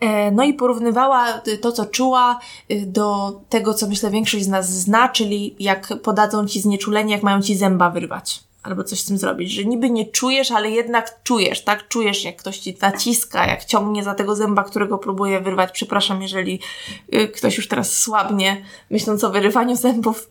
E, 0.00 0.30
No 0.30 0.44
i 0.44 0.54
porównywała 0.54 1.42
y, 1.48 1.58
to, 1.58 1.72
co 1.72 1.86
czuła, 1.86 2.38
y, 2.70 2.86
do 2.86 3.40
tego, 3.48 3.74
co 3.74 3.88
myślę 3.88 4.10
większość 4.10 4.44
z 4.44 4.48
nas 4.48 4.70
zna, 4.70 5.08
czyli 5.08 5.56
jak 5.58 5.92
podadzą 6.02 6.46
ci 6.46 6.60
znieczulenie, 6.60 7.12
jak 7.14 7.22
mają 7.22 7.42
ci 7.42 7.56
zęba 7.56 7.90
wyrwać. 7.90 8.40
Albo 8.62 8.84
coś 8.84 9.00
z 9.00 9.04
tym 9.04 9.18
zrobić, 9.18 9.52
że 9.52 9.64
niby 9.64 9.90
nie 9.90 10.06
czujesz, 10.06 10.50
ale 10.50 10.70
jednak 10.70 11.22
czujesz, 11.22 11.64
tak? 11.64 11.88
Czujesz, 11.88 12.24
jak 12.24 12.36
ktoś 12.36 12.58
ci 12.58 12.76
naciska, 12.82 13.46
jak 13.46 13.64
ciągnie 13.64 14.04
za 14.04 14.14
tego 14.14 14.36
zęba, 14.36 14.64
którego 14.64 14.98
próbuje 14.98 15.40
wyrwać. 15.40 15.72
Przepraszam, 15.72 16.22
jeżeli 16.22 16.60
y, 17.14 17.28
ktoś 17.28 17.56
już 17.56 17.68
teraz 17.68 17.98
słabnie, 17.98 18.64
myśląc 18.90 19.24
o 19.24 19.30
wyrywaniu 19.30 19.76
zębów. 19.86 20.28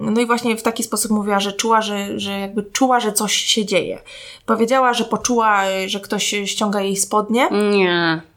No 0.00 0.20
i 0.20 0.26
właśnie 0.26 0.56
w 0.56 0.62
taki 0.62 0.82
sposób 0.82 1.10
mówiła, 1.10 1.40
że 1.40 1.52
czuła, 1.52 1.82
że, 1.82 2.20
że 2.20 2.40
jakby 2.40 2.62
czuła, 2.62 3.00
że 3.00 3.12
coś 3.12 3.34
się 3.34 3.66
dzieje. 3.66 3.98
Powiedziała, 4.46 4.94
że 4.94 5.04
poczuła, 5.04 5.62
że 5.86 6.00
ktoś 6.00 6.34
ściąga 6.44 6.80
jej 6.80 6.96
spodnie 6.96 7.48
Nie. 7.50 8.29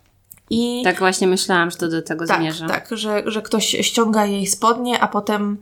I 0.50 0.82
Tak 0.84 1.00
właśnie 1.00 1.28
myślałam, 1.28 1.72
że 1.72 1.78
to 1.78 1.88
do 1.90 2.02
tego 2.02 2.28
tak, 2.28 2.40
zmierza. 2.42 2.68
tak 2.68 2.88
że, 2.92 3.24
że 3.26 3.42
ktoś 3.42 3.66
ściąga 3.66 4.26
jej 4.26 4.48
spodnie, 4.48 5.00
a 5.00 5.08
potem 5.08 5.58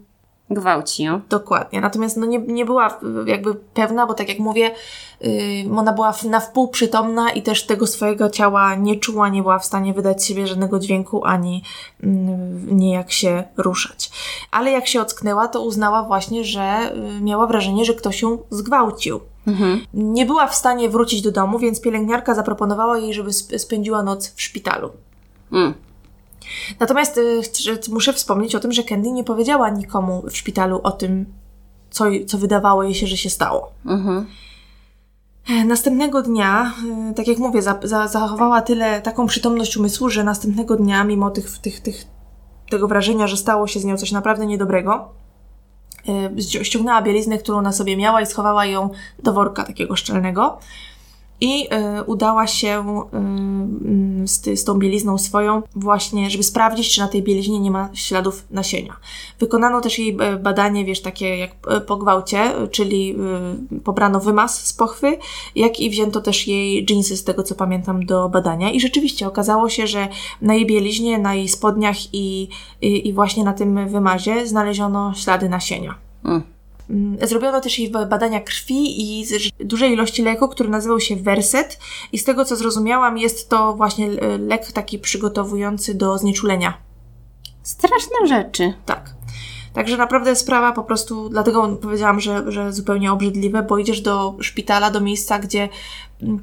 Gwałci 0.49 1.03
ją. 1.03 1.21
dokładnie. 1.29 1.81
Natomiast 1.81 2.17
no 2.17 2.25
nie, 2.25 2.39
nie 2.39 2.65
była 2.65 2.99
jakby 3.25 3.55
pewna, 3.55 4.07
bo 4.07 4.13
tak 4.13 4.29
jak 4.29 4.39
mówię, 4.39 4.71
yy, 5.21 5.29
ona 5.77 5.93
była 5.93 6.13
na 6.29 6.39
wpół 6.39 6.67
przytomna 6.67 7.31
i 7.31 7.41
też 7.41 7.65
tego 7.65 7.87
swojego 7.87 8.29
ciała 8.29 8.75
nie 8.75 8.95
czuła, 8.95 9.29
nie 9.29 9.41
była 9.41 9.59
w 9.59 9.65
stanie 9.65 9.93
wydać 9.93 10.23
z 10.23 10.25
siebie 10.25 10.47
żadnego 10.47 10.79
dźwięku, 10.79 11.25
ani 11.25 11.63
mm, 12.03 12.77
nie 12.77 12.93
jak 12.93 13.11
się 13.11 13.43
ruszać. 13.57 14.11
Ale 14.51 14.71
jak 14.71 14.87
się 14.87 15.01
ocknęła, 15.01 15.47
to 15.47 15.61
uznała 15.61 16.03
właśnie, 16.03 16.43
że 16.43 16.93
y, 17.17 17.21
miała 17.21 17.47
wrażenie, 17.47 17.85
że 17.85 17.93
ktoś 17.93 18.21
ją 18.21 18.37
zgwałcił. 18.49 19.19
Mhm. 19.47 19.85
Nie 19.93 20.25
była 20.25 20.47
w 20.47 20.55
stanie 20.55 20.89
wrócić 20.89 21.21
do 21.21 21.31
domu, 21.31 21.59
więc 21.59 21.81
pielęgniarka 21.81 22.35
zaproponowała 22.35 22.97
jej, 22.97 23.13
żeby 23.13 23.29
sp- 23.39 23.59
spędziła 23.59 24.03
noc 24.03 24.33
w 24.35 24.41
szpitalu. 24.41 24.89
Mm. 25.51 25.73
Natomiast 26.79 27.17
y, 27.17 27.41
muszę 27.91 28.13
wspomnieć 28.13 28.55
o 28.55 28.59
tym, 28.59 28.71
że 28.71 28.83
Candy 28.83 29.11
nie 29.11 29.23
powiedziała 29.23 29.69
nikomu 29.69 30.23
w 30.29 30.37
szpitalu 30.37 30.79
o 30.83 30.91
tym, 30.91 31.25
co, 31.89 32.05
co 32.27 32.37
wydawało 32.37 32.83
jej 32.83 32.95
się, 32.95 33.07
że 33.07 33.17
się 33.17 33.29
stało. 33.29 33.71
Mhm. 33.85 34.25
E, 35.49 35.65
Następnego 35.65 36.21
dnia, 36.21 36.73
y, 37.11 37.13
tak 37.13 37.27
jak 37.27 37.37
mówię, 37.37 37.61
za, 37.61 37.79
za, 37.83 38.07
zachowała 38.07 38.61
tyle 38.61 39.01
taką 39.01 39.27
przytomność 39.27 39.77
umysłu, 39.77 40.09
że 40.09 40.23
następnego 40.23 40.75
dnia, 40.75 41.03
mimo 41.03 41.29
tych, 41.31 41.57
tych, 41.59 41.79
tych, 41.79 42.05
tego 42.69 42.87
wrażenia, 42.87 43.27
że 43.27 43.37
stało 43.37 43.67
się 43.67 43.79
z 43.79 43.85
nią 43.85 43.97
coś 43.97 44.11
naprawdę 44.11 44.45
niedobrego, 44.45 45.09
ściągnęła 46.63 47.01
bieliznę, 47.01 47.37
którą 47.37 47.61
na 47.61 47.71
sobie 47.71 47.97
miała 47.97 48.21
i 48.21 48.25
schowała 48.25 48.65
ją 48.65 48.89
do 49.23 49.33
worka 49.33 49.63
takiego 49.63 49.95
szczelnego. 49.95 50.59
I 51.41 51.67
y, 51.99 52.03
udała 52.03 52.47
się 52.47 52.85
y, 54.23 54.27
z, 54.27 54.41
ty, 54.41 54.57
z 54.57 54.63
tą 54.63 54.79
bielizną 54.79 55.17
swoją 55.17 55.61
właśnie, 55.75 56.29
żeby 56.29 56.43
sprawdzić, 56.43 56.95
czy 56.95 56.99
na 56.99 57.07
tej 57.07 57.23
bieliźnie 57.23 57.59
nie 57.59 57.71
ma 57.71 57.89
śladów 57.93 58.45
nasienia. 58.51 58.95
Wykonano 59.39 59.81
też 59.81 59.99
jej 59.99 60.17
e, 60.19 60.37
badanie, 60.37 60.85
wiesz, 60.85 61.01
takie 61.01 61.37
jak 61.37 61.51
po 61.87 61.97
gwałcie, 61.97 62.51
czyli 62.71 63.15
y, 63.75 63.79
pobrano 63.79 64.19
wymaz 64.19 64.65
z 64.65 64.73
pochwy, 64.73 65.17
jak 65.55 65.79
i 65.79 65.89
wzięto 65.89 66.21
też 66.21 66.47
jej 66.47 66.85
dżinsy, 66.85 67.17
z 67.17 67.23
tego 67.23 67.43
co 67.43 67.55
pamiętam, 67.55 68.05
do 68.05 68.29
badania. 68.29 68.71
I 68.71 68.79
rzeczywiście 68.79 69.27
okazało 69.27 69.69
się, 69.69 69.87
że 69.87 70.07
na 70.41 70.53
jej 70.53 70.65
bieliźnie, 70.65 71.17
na 71.17 71.35
jej 71.35 71.47
spodniach 71.47 72.13
i, 72.13 72.49
i, 72.81 73.07
i 73.07 73.13
właśnie 73.13 73.43
na 73.43 73.53
tym 73.53 73.89
wymazie 73.89 74.47
znaleziono 74.47 75.13
ślady 75.13 75.49
nasienia. 75.49 75.95
Mm. 76.25 76.60
Mm, 76.91 77.27
Zrobiono 77.27 77.61
też 77.61 77.79
jej 77.79 77.89
ba- 77.89 78.05
badania 78.05 78.41
krwi 78.41 79.01
i 79.01 79.25
dużej 79.59 79.91
ilości 79.91 80.23
leku, 80.23 80.47
który 80.47 80.69
nazywał 80.69 80.99
się 80.99 81.15
Verset 81.15 81.79
i 82.11 82.17
z 82.17 82.23
tego 82.23 82.45
co 82.45 82.55
zrozumiałam 82.55 83.17
jest 83.17 83.49
to 83.49 83.73
właśnie 83.73 84.07
e, 84.07 84.37
lek 84.37 84.71
taki 84.71 84.99
przygotowujący 84.99 85.95
do 85.95 86.17
znieczulenia. 86.17 86.77
Straszne 87.63 88.27
rzeczy. 88.27 88.73
Tak. 88.85 89.13
Także 89.73 89.97
naprawdę 89.97 90.35
sprawa 90.35 90.71
po 90.71 90.83
prostu, 90.83 91.29
dlatego 91.29 91.77
powiedziałam, 91.81 92.19
że, 92.19 92.51
że 92.51 92.73
zupełnie 92.73 93.11
obrzydliwe, 93.11 93.63
bo 93.63 93.77
idziesz 93.77 94.01
do 94.01 94.35
szpitala, 94.39 94.91
do 94.91 95.01
miejsca, 95.01 95.39
gdzie 95.39 95.69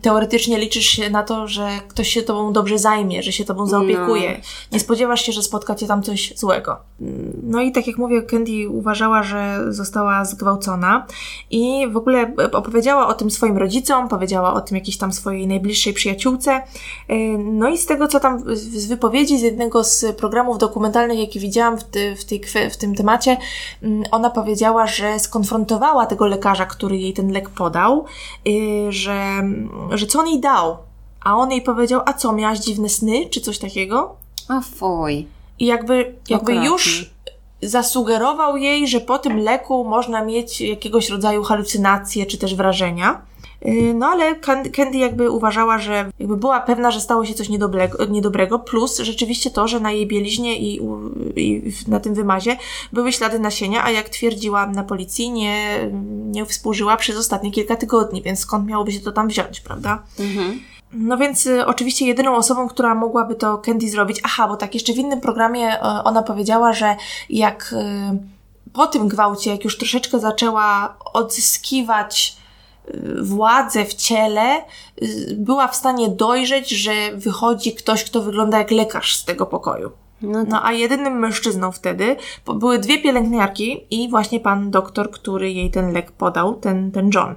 teoretycznie 0.03 0.59
liczysz 0.59 0.87
się 0.87 1.11
na 1.11 1.23
to, 1.23 1.49
że 1.49 1.69
ktoś 1.89 2.09
się 2.09 2.23
tobą 2.23 2.53
dobrze 2.53 2.79
zajmie, 2.79 3.23
że 3.23 3.33
się 3.33 3.45
tobą 3.45 3.67
zaopiekuje. 3.67 4.41
Nie 4.73 4.81
spodziewasz 4.81 5.23
się, 5.23 5.33
że 5.33 5.43
spotka 5.43 5.75
cię 5.75 5.87
tam 5.87 6.03
coś 6.03 6.33
złego. 6.37 6.77
Mm, 7.01 7.33
No 7.43 7.61
i 7.61 7.73
tak 7.73 7.87
jak 7.87 7.99
mówię, 7.99 8.23
Candy 8.23 8.69
uważała, 8.69 9.23
że 9.23 9.59
została 9.69 10.25
zgwałcona 10.25 11.07
i 11.51 11.87
w 11.93 11.97
ogóle 11.97 12.33
opowiedziała 12.53 13.07
o 13.07 13.15
tym 13.15 13.31
swoim 13.31 13.59
rodzicom, 13.59 14.09
powiedziała 14.09 14.55
o 14.55 14.61
tym 14.61 14.77
jakiejś 14.77 14.99
tam 14.99 15.13
swojej 15.13 15.47
najbliższej 15.47 15.93
przyjaciółce. 15.93 16.63
Yy, 17.09 17.39
No 17.39 17.69
i 17.69 17.79
z 17.79 17.87
tego, 17.87 18.09
co 18.09 18.21
tam 18.21 18.43
z 18.57 18.87
wypowiedzi 18.87 19.39
z 19.39 19.43
jednego 19.43 19.85
z 19.85 20.17
programów 20.17 20.59
dokumentalnych, 20.59 21.19
jaki 21.19 21.41
widziałam 21.41 21.79
w, 21.79 21.85
ty, 21.85 22.17
w, 22.17 22.25
tej, 22.25 22.43
w 22.71 22.77
tym 22.77 22.95
temacie, 22.95 23.37
mm, 23.83 24.05
ona 24.11 24.31
powiedziała, 24.31 24.87
że 24.87 25.19
skonfrontowała 25.19 26.07
tego 26.07 26.27
lekarza, 26.27 26.67
który 26.67 26.99
jej 26.99 27.13
ten 27.13 27.33
lek 27.33 27.49
podał, 27.49 28.05
yy, 28.45 28.93
że, 28.93 29.43
że 29.91 30.07
co 30.07 30.21
on 30.21 30.27
jej 30.29 30.41
dał. 30.41 30.77
A 31.21 31.37
on 31.37 31.51
jej 31.51 31.63
powiedział, 31.63 32.01
a 32.07 32.13
co, 32.13 32.33
miałaś 32.33 32.59
dziwne 32.59 32.89
sny, 32.89 33.27
czy 33.31 33.41
coś 33.41 33.59
takiego? 33.59 34.17
O 34.49 34.61
fuj. 34.61 35.27
I 35.59 35.67
jakby, 35.67 36.15
jakby 36.29 36.53
Okropnie. 36.53 36.67
już 36.67 37.11
zasugerował 37.63 38.57
jej, 38.57 38.89
że 38.89 39.01
po 39.01 39.19
tym 39.19 39.39
leku 39.39 39.85
można 39.85 40.25
mieć 40.25 40.61
jakiegoś 40.61 41.09
rodzaju 41.11 41.43
halucynacje 41.43 42.27
czy 42.27 42.39
też 42.39 42.55
wrażenia. 42.55 43.23
Yy, 43.65 43.95
No 43.95 44.07
ale 44.07 44.35
Can- 44.35 44.71
Candy 44.71 44.99
jakby 44.99 45.31
uważała, 45.31 45.79
że 45.79 46.11
jakby 46.19 46.37
była 46.37 46.61
pewna, 46.61 46.91
że 46.91 47.01
stało 47.01 47.25
się 47.25 47.35
coś 47.35 47.49
niedobrego, 47.49 48.05
niedobrego, 48.05 48.59
plus 48.59 48.99
rzeczywiście 48.99 49.51
to, 49.51 49.69
że 49.69 49.81
na 49.81 49.93
jej 49.93 50.07
bieliźnie 50.07 50.59
i, 50.59 50.81
i 51.37 51.63
na 51.89 52.01
tym 52.01 52.15
wymazie 52.15 52.57
były 52.93 53.13
ślady 53.13 53.39
nasienia, 53.39 53.85
a 53.85 53.91
jak 53.91 54.09
twierdziła 54.09 54.67
na 54.67 54.85
policji, 54.85 55.31
nie, 55.31 55.91
nie 56.25 56.47
współżyła 56.47 56.97
przez 56.97 57.17
ostatnie 57.17 57.51
kilka 57.51 57.77
tygodni, 57.77 58.23
więc 58.23 58.39
skąd 58.39 58.67
miałoby 58.67 58.93
się 58.93 59.01
to 59.01 59.13
tam 59.13 59.29
wziąć, 59.29 59.61
prawda? 59.61 60.03
Mhm. 60.21 60.61
No 60.93 61.17
więc 61.17 61.47
y, 61.47 61.67
oczywiście 61.67 62.07
jedyną 62.07 62.37
osobą, 62.37 62.69
która 62.69 62.95
mogłaby 62.95 63.35
to 63.35 63.59
Candy 63.59 63.89
zrobić, 63.91 64.21
aha, 64.25 64.49
bo 64.49 64.57
tak 64.57 64.75
jeszcze 64.75 64.93
w 64.93 64.97
innym 64.97 65.21
programie 65.21 65.75
y, 65.77 65.81
ona 66.05 66.23
powiedziała, 66.23 66.73
że 66.73 66.97
jak 67.31 67.73
y, 67.73 68.73
po 68.73 68.87
tym 68.87 69.09
gwałcie, 69.09 69.51
jak 69.51 69.65
już 69.65 69.79
troszeczkę 69.79 70.21
zaczęła 70.21 70.97
odzyskiwać 71.15 72.37
y, 72.37 72.38
władzę 73.23 73.85
w 73.85 73.95
ciele, 73.95 74.57
y, 75.03 75.37
była 75.39 75.69
w 75.69 75.77
stanie 75.77 76.09
dojrzeć, 76.09 76.71
że 76.71 76.93
wychodzi 77.15 77.75
ktoś, 77.75 78.05
kto 78.05 78.23
wygląda 78.23 78.59
jak 78.59 78.71
lekarz 78.71 79.17
z 79.17 79.25
tego 79.25 79.47
pokoju. 79.47 79.91
No, 80.23 80.45
No 80.49 80.67
a 80.67 80.73
jedynym 80.73 81.19
mężczyzną 81.19 81.73
wtedy 81.73 82.17
były 82.55 82.79
dwie 82.79 83.03
pielęgniarki 83.03 83.87
i 83.91 84.11
właśnie 84.11 84.41
pan 84.41 84.71
doktor, 84.71 85.11
który 85.11 85.53
jej 85.53 85.71
ten 85.71 85.93
lek 85.93 86.13
podał, 86.13 86.55
ten, 86.55 86.93
ten 86.93 87.11
John. 87.15 87.35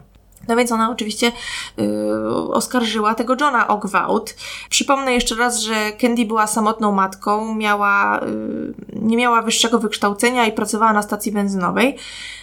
No 0.47 0.55
więc 0.55 0.71
ona 0.71 0.91
oczywiście 0.91 1.31
yy, 1.77 2.53
oskarżyła 2.53 3.15
tego 3.15 3.35
Johna 3.41 3.67
o 3.67 3.77
gwałt. 3.77 4.35
Przypomnę 4.69 5.13
jeszcze 5.13 5.35
raz, 5.35 5.59
że 5.59 5.91
Candy 5.91 6.25
była 6.25 6.47
samotną 6.47 6.91
matką, 6.91 7.55
miała, 7.55 8.21
yy, 8.25 8.73
nie 8.93 9.17
miała 9.17 9.41
wyższego 9.41 9.79
wykształcenia 9.79 10.45
i 10.45 10.51
pracowała 10.51 10.93
na 10.93 11.01
stacji 11.01 11.31
benzynowej. 11.31 11.97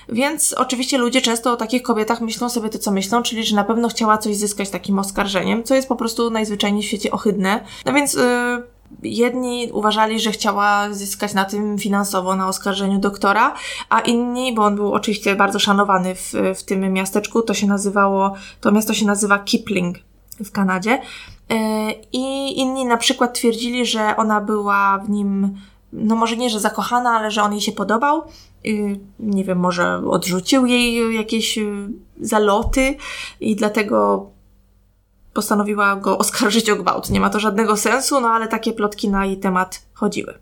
Więc 0.09 0.53
oczywiście 0.53 0.99
ludzie 0.99 1.21
często 1.21 1.53
o 1.53 1.57
takich 1.57 1.83
kobietach 1.83 2.21
myślą 2.21 2.49
sobie 2.49 2.69
to, 2.69 2.79
co 2.79 2.91
myślą, 2.91 3.23
czyli 3.23 3.45
że 3.45 3.57
na 3.57 3.65
pewno 3.65 3.89
chciała 3.89 4.19
coś 4.19 4.37
zyskać 4.37 4.71
takim 4.71 4.99
oskarżeniem, 4.99 5.65
co 5.65 5.75
jest 5.75 5.89
po 5.89 5.97
prostu 5.97 6.31
najzwyczajniej 6.31 6.83
w 6.83 6.87
świecie 6.87 7.11
ohydne. 7.11 7.65
No 7.87 7.93
więc 7.93 8.15
yy, 8.15 8.23
jedni 9.03 9.69
uważali, 9.73 10.21
że 10.21 10.31
chciała 10.31 10.93
zyskać 10.93 11.35
na 11.35 11.45
tym 11.45 11.79
finansowo 11.79 12.37
na 12.37 12.49
oskarżeniu 12.49 12.99
doktora, 12.99 13.55
a 13.89 14.01
inni, 14.01 14.55
bo 14.55 14.65
on 14.65 14.77
był 14.77 14.93
oczywiście 14.95 15.37
bardzo 15.37 15.59
szanowany 15.59 16.15
w, 16.15 16.33
w 16.55 16.63
tym 16.63 16.93
miasteczku, 16.93 17.43
to 17.43 17.55
się 17.55 17.67
nazywało, 17.67 18.35
to 18.61 18.73
miasto 18.73 18.95
się 18.95 19.07
nazywa 19.07 19.39
Kipling 19.39 19.99
w 20.45 20.53
Kanadzie. 20.53 21.01
Yy, 21.51 21.57
I 22.13 22.59
inni 22.61 22.85
na 22.85 22.97
przykład 22.97 23.35
twierdzili, 23.35 23.87
że 23.87 24.17
ona 24.17 24.41
była 24.41 24.99
w 24.99 25.11
nim, 25.11 25.59
no 25.93 26.17
może 26.17 26.37
nie, 26.37 26.51
że 26.51 26.61
zakochana, 26.61 27.11
ale 27.11 27.31
że 27.31 27.43
on 27.43 27.53
jej 27.53 27.61
się 27.61 27.73
podobał. 27.73 28.23
Yy, 28.65 28.99
Nie 29.19 29.45
wiem, 29.45 29.59
może 29.59 30.03
odrzucił 30.11 30.67
jej 30.67 31.15
jakieś 31.15 31.57
yy, 31.57 31.89
zaloty 32.21 32.97
i 33.41 33.57
dlatego 33.57 34.27
postanowiła 35.39 35.97
go 35.97 36.19
oskarżyć 36.19 36.71
o 36.71 36.77
gwałt. 36.77 37.11
Nie 37.11 37.21
ma 37.21 37.31
to 37.31 37.41
żadnego 37.41 37.77
sensu, 37.77 38.21
no 38.21 38.29
ale 38.29 38.49
takie 38.49 38.73
plotki 38.73 39.09
na 39.09 39.27
jej 39.27 39.37
temat 39.37 39.83
chodziły. 39.95 40.35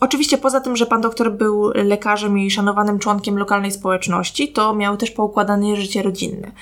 Oczywiście 0.00 0.38
poza 0.38 0.60
tym, 0.60 0.76
że 0.76 0.86
pan 0.86 1.00
doktor 1.00 1.32
był 1.32 1.70
lekarzem 1.74 2.38
i 2.38 2.50
szanowanym 2.50 2.98
członkiem 2.98 3.38
lokalnej 3.38 3.72
społeczności, 3.72 4.52
to 4.52 4.74
miał 4.74 4.96
też 4.96 5.10
poukładane 5.10 5.76
życie 5.76 6.02
rodzinne. 6.02 6.52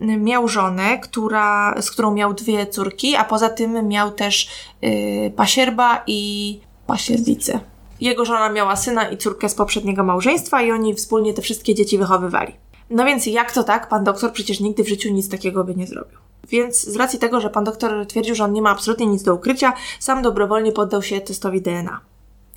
Miał 0.00 0.48
żonę, 0.48 0.98
która, 0.98 1.74
z 1.80 1.90
którą 1.90 2.14
miał 2.14 2.34
dwie 2.34 2.66
córki, 2.66 3.16
a 3.16 3.24
poza 3.24 3.48
tym 3.48 3.88
miał 3.88 4.10
też 4.10 4.48
yy, 4.82 5.30
pasierba 5.36 6.02
i 6.06 6.60
pasierbicę. 6.86 7.60
Jego 8.00 8.24
żona 8.24 8.48
miała 8.48 8.76
syna 8.76 9.08
i 9.08 9.16
córkę 9.18 9.48
z 9.48 9.54
poprzedniego 9.54 10.04
małżeństwa 10.04 10.62
i 10.62 10.70
oni 10.70 10.94
wspólnie 10.94 11.34
te 11.34 11.42
wszystkie 11.42 11.74
dzieci 11.74 11.98
wychowywali. 11.98 12.52
No 12.90 13.04
więc 13.04 13.26
jak 13.26 13.52
to 13.52 13.64
tak? 13.64 13.88
Pan 13.88 14.04
doktor 14.04 14.32
przecież 14.32 14.60
nigdy 14.60 14.84
w 14.84 14.88
życiu 14.88 15.12
nic 15.12 15.28
takiego 15.28 15.64
by 15.64 15.74
nie 15.74 15.86
zrobił. 15.86 16.18
Więc 16.48 16.84
z 16.84 16.96
racji 16.96 17.18
tego, 17.18 17.40
że 17.40 17.50
pan 17.50 17.64
doktor 17.64 18.06
twierdził, 18.06 18.34
że 18.34 18.44
on 18.44 18.52
nie 18.52 18.62
ma 18.62 18.70
absolutnie 18.70 19.06
nic 19.06 19.22
do 19.22 19.34
ukrycia, 19.34 19.72
sam 20.00 20.22
dobrowolnie 20.22 20.72
poddał 20.72 21.02
się 21.02 21.20
testowi 21.20 21.62
DNA. 21.62 22.00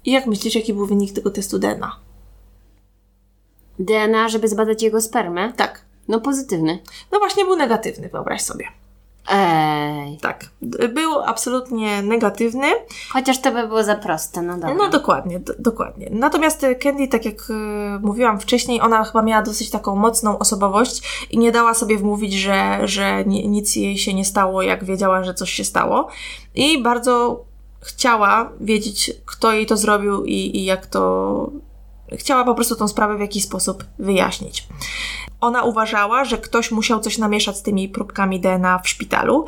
I 0.06 0.12
jak 0.12 0.27
myślisz, 0.27 0.56
jaki 0.56 0.74
był 0.74 0.86
wynik 0.86 1.13
tego 1.13 1.32
testu 1.32 1.60
DNA? 1.60 2.00
DNA, 3.79 4.29
żeby 4.29 4.48
zbadać 4.48 4.84
jego 4.84 5.01
spermę? 5.01 5.53
Tak. 5.53 5.86
No 6.08 6.22
pozytywny. 6.22 6.79
No 7.12 7.20
właśnie 7.20 7.46
był 7.46 7.56
negatywny, 7.56 8.10
wyobraź 8.10 8.41
sobie. 8.41 8.67
Ej. 9.29 10.17
Tak. 10.22 10.46
Był 10.93 11.22
absolutnie 11.22 12.01
negatywny. 12.01 12.67
Chociaż 13.10 13.41
to 13.41 13.51
by 13.51 13.67
było 13.67 13.84
za 13.84 13.96
proste, 13.96 14.41
no 14.41 14.53
dobra. 14.53 14.74
No 14.74 14.89
dokładnie, 14.89 15.39
do, 15.39 15.53
dokładnie. 15.60 16.10
Natomiast 16.12 16.65
Candy, 16.84 17.07
tak 17.07 17.25
jak 17.25 17.50
y, 17.50 17.53
mówiłam 18.01 18.39
wcześniej, 18.39 18.81
ona 18.81 19.03
chyba 19.03 19.22
miała 19.22 19.41
dosyć 19.41 19.69
taką 19.69 19.96
mocną 19.96 20.39
osobowość 20.39 21.27
i 21.31 21.38
nie 21.38 21.51
dała 21.51 21.74
sobie 21.74 21.98
wmówić, 21.98 22.34
że, 22.34 22.79
że 22.84 23.25
ni, 23.25 23.48
nic 23.48 23.75
jej 23.75 23.98
się 23.98 24.13
nie 24.13 24.25
stało, 24.25 24.62
jak 24.62 24.84
wiedziała, 24.84 25.24
że 25.24 25.34
coś 25.34 25.51
się 25.51 25.63
stało. 25.63 26.07
I 26.55 26.84
bardzo 26.84 27.46
chciała 27.81 28.51
wiedzieć, 28.62 29.12
kto 29.25 29.51
jej 29.51 29.65
to 29.65 29.77
zrobił 29.77 30.25
i, 30.25 30.57
i 30.57 30.65
jak 30.65 30.86
to. 30.86 31.51
Chciała 32.12 32.43
po 32.43 32.55
prostu 32.55 32.75
tą 32.75 32.88
sprawę 32.88 33.17
w 33.17 33.22
jakiś 33.22 33.43
sposób 33.43 33.84
wyjaśnić. 34.00 34.67
Ona 35.41 35.63
uważała, 35.63 36.25
że 36.25 36.38
ktoś 36.38 36.72
musiał 36.72 37.00
coś 37.00 37.17
namieszać 37.17 37.58
z 37.58 37.62
tymi 37.62 37.89
próbkami 37.89 38.39
DNA 38.39 38.79
w 38.79 38.89
szpitalu, 38.89 39.46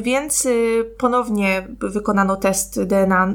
więc 0.00 0.46
y, 0.46 0.84
ponownie 0.98 1.68
wykonano 1.80 2.36
test 2.36 2.82
DNA, 2.82 3.26
y, 3.28 3.34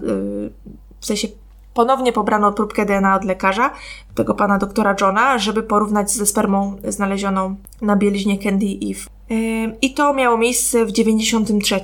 w 0.99 1.05
sensie 1.05 1.27
ponownie 1.73 2.13
pobrano 2.13 2.51
próbkę 2.51 2.85
DNA 2.85 3.15
od 3.15 3.23
lekarza, 3.23 3.71
tego 4.15 4.33
pana 4.33 4.57
doktora 4.57 4.95
Johna, 5.01 5.37
żeby 5.37 5.63
porównać 5.63 6.11
ze 6.11 6.25
spermą 6.25 6.75
znalezioną 6.87 7.55
na 7.81 7.95
bieliźnie 7.95 8.39
Candy 8.39 8.65
Eve. 8.65 9.35
Y, 9.35 9.77
I 9.81 9.93
to 9.93 10.13
miało 10.13 10.37
miejsce 10.37 10.85
w 10.85 10.91
93. 10.91 11.81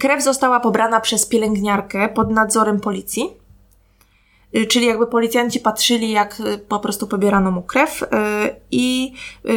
Krew 0.00 0.24
została 0.24 0.60
pobrana 0.60 1.00
przez 1.00 1.26
pielęgniarkę 1.26 2.08
pod 2.08 2.30
nadzorem 2.30 2.80
policji. 2.80 3.45
Czyli 4.68 4.86
jakby 4.86 5.06
policjanci 5.06 5.60
patrzyli, 5.60 6.10
jak 6.10 6.42
po 6.68 6.78
prostu 6.80 7.06
pobierano 7.06 7.50
mu 7.50 7.62
krew, 7.62 8.04
i 8.70 9.12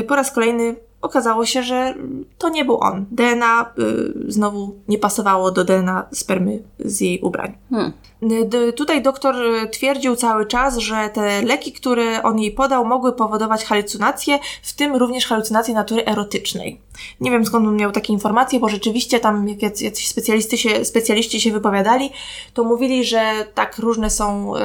po 0.07 0.15
raz 0.15 0.31
kolejny 0.31 0.75
okazało 1.01 1.45
się, 1.45 1.63
że 1.63 1.95
to 2.37 2.49
nie 2.49 2.65
był 2.65 2.77
on. 2.77 3.05
DNA 3.11 3.73
y, 3.79 4.31
znowu 4.31 4.75
nie 4.87 4.97
pasowało 4.97 5.51
do 5.51 5.63
DNA 5.63 6.07
spermy 6.11 6.63
z 6.79 7.01
jej 7.01 7.21
ubrań. 7.21 7.57
Hmm. 7.69 7.93
D 8.21 8.73
tutaj 8.73 9.01
doktor 9.01 9.35
twierdził 9.71 10.15
cały 10.15 10.45
czas, 10.45 10.77
że 10.77 11.09
te 11.13 11.41
leki, 11.41 11.73
które 11.73 12.23
on 12.23 12.39
jej 12.39 12.51
podał, 12.51 12.85
mogły 12.85 13.13
powodować 13.13 13.65
halucynacje, 13.65 14.39
w 14.63 14.73
tym 14.73 14.95
również 14.95 15.25
halucynacje 15.25 15.73
natury 15.73 16.05
erotycznej. 16.05 16.81
Nie 17.21 17.31
wiem 17.31 17.45
skąd 17.45 17.67
on 17.67 17.75
miał 17.75 17.91
takie 17.91 18.13
informacje, 18.13 18.59
bo 18.59 18.69
rzeczywiście 18.69 19.19
tam 19.19 19.49
jak 19.49 19.81
jacyś 19.81 20.07
specjaliści 20.07 20.57
się, 20.57 20.85
specjaliści 20.85 21.41
się 21.41 21.51
wypowiadali, 21.51 22.09
to 22.53 22.63
mówili, 22.63 23.05
że 23.05 23.45
tak 23.53 23.77
różne 23.77 24.09
są 24.09 24.55
y, 24.55 24.59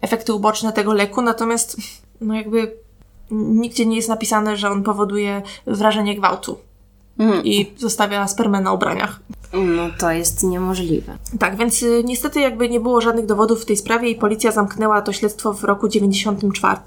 efekty 0.00 0.34
uboczne 0.34 0.72
tego 0.72 0.92
leku, 0.92 1.22
natomiast 1.22 1.76
no 2.20 2.34
jakby 2.34 2.87
nigdzie 3.30 3.86
nie 3.86 3.96
jest 3.96 4.08
napisane, 4.08 4.56
że 4.56 4.70
on 4.70 4.82
powoduje 4.82 5.42
wrażenie 5.66 6.16
gwałtu. 6.16 6.58
Mm. 7.18 7.44
I 7.44 7.72
zostawia 7.76 8.28
spermę 8.28 8.60
na 8.60 8.72
ubraniach. 8.72 9.20
No 9.52 9.90
to 9.98 10.10
jest 10.10 10.42
niemożliwe. 10.42 11.18
Tak, 11.38 11.56
więc 11.56 11.82
y, 11.82 12.02
niestety 12.04 12.40
jakby 12.40 12.68
nie 12.68 12.80
było 12.80 13.00
żadnych 13.00 13.26
dowodów 13.26 13.62
w 13.62 13.64
tej 13.64 13.76
sprawie 13.76 14.10
i 14.10 14.14
policja 14.14 14.52
zamknęła 14.52 15.02
to 15.02 15.12
śledztwo 15.12 15.52
w 15.52 15.64
roku 15.64 15.88
94. 15.88 16.78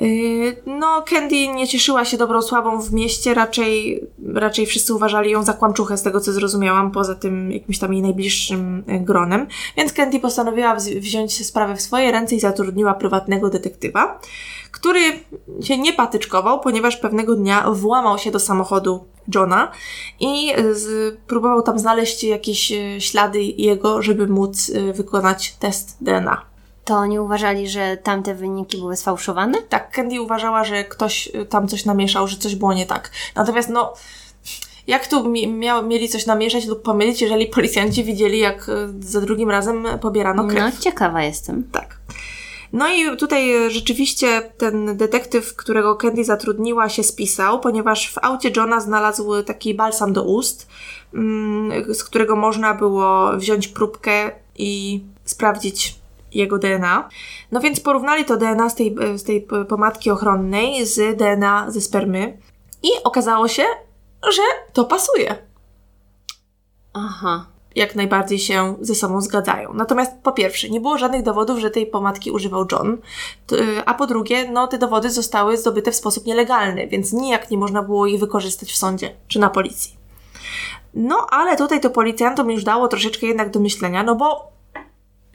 Yy, 0.00 0.56
no, 0.66 1.02
Candy 1.10 1.48
nie 1.48 1.68
cieszyła 1.68 2.04
się 2.04 2.16
dobrą 2.16 2.42
sławą 2.42 2.80
w 2.80 2.92
mieście, 2.92 3.34
raczej, 3.34 4.04
raczej 4.34 4.66
wszyscy 4.66 4.94
uważali 4.94 5.30
ją 5.30 5.42
za 5.42 5.52
kłamczuchę, 5.52 5.96
z 5.96 6.02
tego 6.02 6.20
co 6.20 6.32
zrozumiałam, 6.32 6.90
poza 6.90 7.14
tym 7.14 7.52
jakimś 7.52 7.78
tam 7.78 7.92
jej 7.92 8.02
najbliższym 8.02 8.78
y, 8.78 9.00
gronem. 9.00 9.46
Więc 9.76 9.92
Candy 9.92 10.20
postanowiła 10.20 10.74
wziąć 10.74 11.46
sprawę 11.46 11.76
w 11.76 11.80
swoje 11.80 12.12
ręce 12.12 12.34
i 12.34 12.40
zatrudniła 12.40 12.94
prywatnego 12.94 13.50
detektywa, 13.50 14.20
który 14.70 15.00
się 15.62 15.78
nie 15.78 15.92
patyczkował, 15.92 16.60
ponieważ 16.60 16.96
pewnego 16.96 17.34
dnia 17.34 17.70
włamał 17.70 18.18
się 18.18 18.30
do 18.30 18.40
samochodu 18.40 19.04
Johna 19.34 19.72
i 20.20 20.52
z, 20.72 21.16
próbował 21.26 21.62
tam 21.62 21.78
znaleźć 21.78 22.24
jakieś 22.24 22.72
y, 22.72 23.00
ślady 23.00 23.42
jego, 23.42 24.02
żeby 24.02 24.26
móc 24.26 24.70
wykonać 24.94 25.56
test 25.58 25.96
DNA. 26.00 26.55
To 26.86 26.94
oni 26.94 27.18
uważali, 27.18 27.68
że 27.68 27.96
tamte 27.96 28.34
wyniki 28.34 28.78
były 28.78 28.96
sfałszowane? 28.96 29.62
Tak, 29.62 29.92
Candy 29.92 30.20
uważała, 30.20 30.64
że 30.64 30.84
ktoś 30.84 31.26
y, 31.34 31.46
tam 31.46 31.68
coś 31.68 31.84
namieszał, 31.84 32.28
że 32.28 32.36
coś 32.36 32.54
było 32.56 32.74
nie 32.74 32.86
tak. 32.86 33.10
Natomiast 33.34 33.68
no, 33.68 33.94
jak 34.86 35.06
tu 35.06 35.28
mia 35.48 35.82
mieli 35.82 36.08
coś 36.08 36.26
namieszać 36.26 36.66
lub 36.66 36.82
pomylić, 36.82 37.22
jeżeli 37.22 37.46
policjanci 37.46 38.04
widzieli, 38.04 38.38
jak 38.38 38.68
y, 38.68 38.72
za 39.00 39.20
drugim 39.20 39.50
razem 39.50 39.86
pobierano 40.00 40.46
krew? 40.46 40.74
No, 40.74 40.80
ciekawa 40.80 41.22
jestem. 41.22 41.64
Tak. 41.72 41.98
No 42.72 42.88
i 42.88 43.16
tutaj 43.16 43.70
rzeczywiście 43.70 44.42
ten 44.58 44.96
detektyw, 44.96 45.56
którego 45.56 45.96
Candy 45.96 46.24
zatrudniła, 46.24 46.88
się 46.88 47.02
spisał, 47.02 47.60
ponieważ 47.60 48.12
w 48.12 48.18
aucie 48.22 48.50
Johna 48.56 48.80
znalazł 48.80 49.42
taki 49.42 49.74
balsam 49.74 50.12
do 50.12 50.22
ust, 50.22 50.68
mm, 51.14 51.94
z 51.94 52.04
którego 52.04 52.36
można 52.36 52.74
było 52.74 53.36
wziąć 53.36 53.68
próbkę 53.68 54.30
i 54.58 55.00
sprawdzić 55.24 56.05
jego 56.36 56.58
DNA. 56.58 57.08
No 57.52 57.60
więc 57.60 57.80
porównali 57.80 58.24
to 58.24 58.36
DNA 58.36 58.70
z 58.70 58.74
tej, 58.74 58.96
z 59.14 59.22
tej 59.22 59.46
pomadki 59.68 60.10
ochronnej 60.10 60.86
z 60.86 61.18
DNA 61.18 61.70
ze 61.70 61.80
spermy 61.80 62.38
i 62.82 62.88
okazało 63.04 63.48
się, 63.48 63.64
że 64.34 64.42
to 64.72 64.84
pasuje. 64.84 65.36
Aha. 66.92 67.46
Jak 67.74 67.94
najbardziej 67.94 68.38
się 68.38 68.76
ze 68.80 68.94
sobą 68.94 69.20
zgadzają. 69.20 69.74
Natomiast 69.74 70.12
po 70.22 70.32
pierwsze, 70.32 70.68
nie 70.68 70.80
było 70.80 70.98
żadnych 70.98 71.22
dowodów, 71.22 71.58
że 71.58 71.70
tej 71.70 71.86
pomadki 71.86 72.30
używał 72.30 72.66
John, 72.72 72.98
a 73.86 73.94
po 73.94 74.06
drugie, 74.06 74.50
no 74.50 74.66
te 74.66 74.78
dowody 74.78 75.10
zostały 75.10 75.56
zdobyte 75.56 75.92
w 75.92 75.96
sposób 75.96 76.26
nielegalny, 76.26 76.86
więc 76.86 77.12
nijak 77.12 77.50
nie 77.50 77.58
można 77.58 77.82
było 77.82 78.06
ich 78.06 78.20
wykorzystać 78.20 78.72
w 78.72 78.76
sądzie 78.76 79.14
czy 79.28 79.38
na 79.38 79.50
policji. 79.50 79.96
No, 80.94 81.26
ale 81.30 81.56
tutaj 81.56 81.80
to 81.80 81.90
policjantom 81.90 82.50
już 82.50 82.64
dało 82.64 82.88
troszeczkę 82.88 83.26
jednak 83.26 83.50
do 83.50 83.60
myślenia, 83.60 84.02
no 84.02 84.14
bo 84.14 84.55